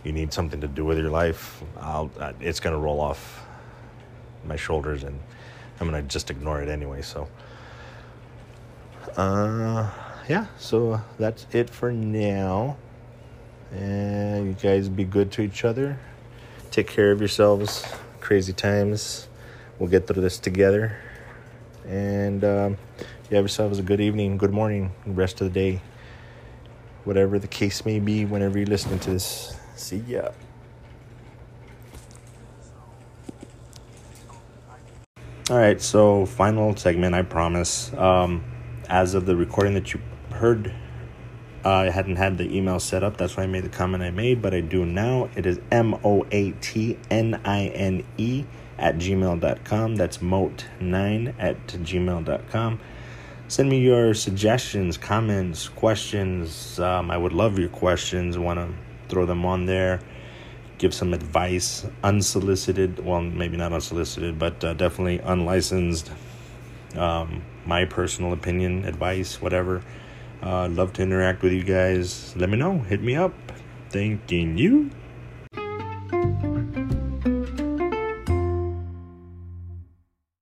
you 0.03 0.11
need 0.11 0.33
something 0.33 0.61
to 0.61 0.67
do 0.67 0.85
with 0.85 0.97
your 0.97 1.09
life, 1.09 1.61
I'll 1.79 2.09
uh, 2.19 2.33
it's 2.39 2.59
gonna 2.59 2.77
roll 2.77 3.01
off 3.01 3.45
my 4.45 4.55
shoulders 4.55 5.03
and 5.03 5.19
I'm 5.79 5.87
gonna 5.87 6.01
just 6.01 6.29
ignore 6.29 6.61
it 6.61 6.69
anyway. 6.69 7.01
So, 7.01 7.27
uh, 9.17 9.89
yeah. 10.27 10.45
So 10.57 11.01
that's 11.17 11.47
it 11.51 11.69
for 11.69 11.91
now. 11.91 12.77
And 13.71 14.47
you 14.47 14.53
guys 14.53 14.89
be 14.89 15.03
good 15.03 15.31
to 15.33 15.41
each 15.41 15.63
other. 15.63 15.99
Take 16.71 16.87
care 16.87 17.11
of 17.11 17.19
yourselves 17.19 17.85
crazy 18.19 18.53
times. 18.53 19.27
We'll 19.77 19.89
get 19.89 20.05
through 20.07 20.21
this 20.21 20.39
together. 20.39 20.97
And 21.87 22.43
um, 22.43 22.77
you 23.29 23.35
have 23.35 23.43
yourselves 23.43 23.79
a 23.79 23.81
good 23.81 24.01
evening, 24.01 24.37
good 24.37 24.51
morning, 24.51 24.91
rest 25.05 25.41
of 25.41 25.51
the 25.51 25.53
day, 25.53 25.81
whatever 27.05 27.39
the 27.39 27.47
case 27.47 27.85
may 27.85 27.99
be, 27.99 28.25
whenever 28.25 28.59
you're 28.59 28.67
listening 28.67 28.99
to 28.99 29.11
this. 29.11 29.55
See 29.79 30.03
ya. 30.07 30.31
All 35.49 35.57
right, 35.57 35.81
so 35.81 36.25
final 36.25 36.75
segment, 36.75 37.15
I 37.15 37.21
promise. 37.23 37.91
Um, 37.93 38.43
as 38.89 39.15
of 39.15 39.25
the 39.25 39.35
recording 39.37 39.73
that 39.75 39.93
you 39.93 40.01
heard, 40.31 40.73
uh, 41.63 41.69
I 41.69 41.89
hadn't 41.89 42.17
had 42.17 42.37
the 42.37 42.55
email 42.55 42.79
set 42.79 43.03
up. 43.03 43.15
That's 43.15 43.37
why 43.37 43.43
I 43.43 43.47
made 43.47 43.63
the 43.63 43.69
comment 43.69 44.03
I 44.03 44.11
made, 44.11 44.41
but 44.41 44.53
I 44.53 44.59
do 44.59 44.85
now. 44.85 45.29
It 45.35 45.45
is 45.45 45.59
M 45.71 45.95
O 46.03 46.25
A 46.29 46.51
T 46.51 46.99
N 47.09 47.39
I 47.45 47.67
N 47.67 48.03
E 48.17 48.43
at 48.77 48.97
gmail.com. 48.97 49.95
That's 49.95 50.17
moat9 50.17 51.33
at 51.39 51.67
gmail.com. 51.67 52.79
Send 53.47 53.69
me 53.69 53.79
your 53.79 54.13
suggestions, 54.13 54.97
comments, 54.97 55.69
questions. 55.69 56.79
Um, 56.79 57.09
I 57.09 57.17
would 57.17 57.33
love 57.33 57.57
your 57.57 57.69
questions. 57.69 58.37
Want 58.37 58.59
to 58.59 58.88
throw 59.09 59.25
them 59.25 59.45
on 59.45 59.65
there. 59.65 59.99
Give 60.77 60.93
some 60.93 61.13
advice, 61.13 61.85
unsolicited. 62.03 63.03
Well, 63.03 63.21
maybe 63.21 63.57
not 63.57 63.73
unsolicited, 63.73 64.39
but 64.39 64.63
uh, 64.63 64.73
definitely 64.73 65.19
unlicensed. 65.19 66.11
Um, 66.95 67.43
my 67.65 67.85
personal 67.85 68.31
opinion, 68.33 68.85
advice, 68.85 69.41
whatever 69.41 69.83
uh, 70.41 70.69
love 70.69 70.93
to 70.93 71.01
interact 71.03 71.41
with 71.41 71.53
you 71.53 71.63
guys. 71.63 72.33
Let 72.35 72.49
me 72.49 72.57
know. 72.57 72.79
Hit 72.79 73.01
me 73.01 73.15
up. 73.15 73.33
Thanking 73.89 74.57
you. 74.57 74.91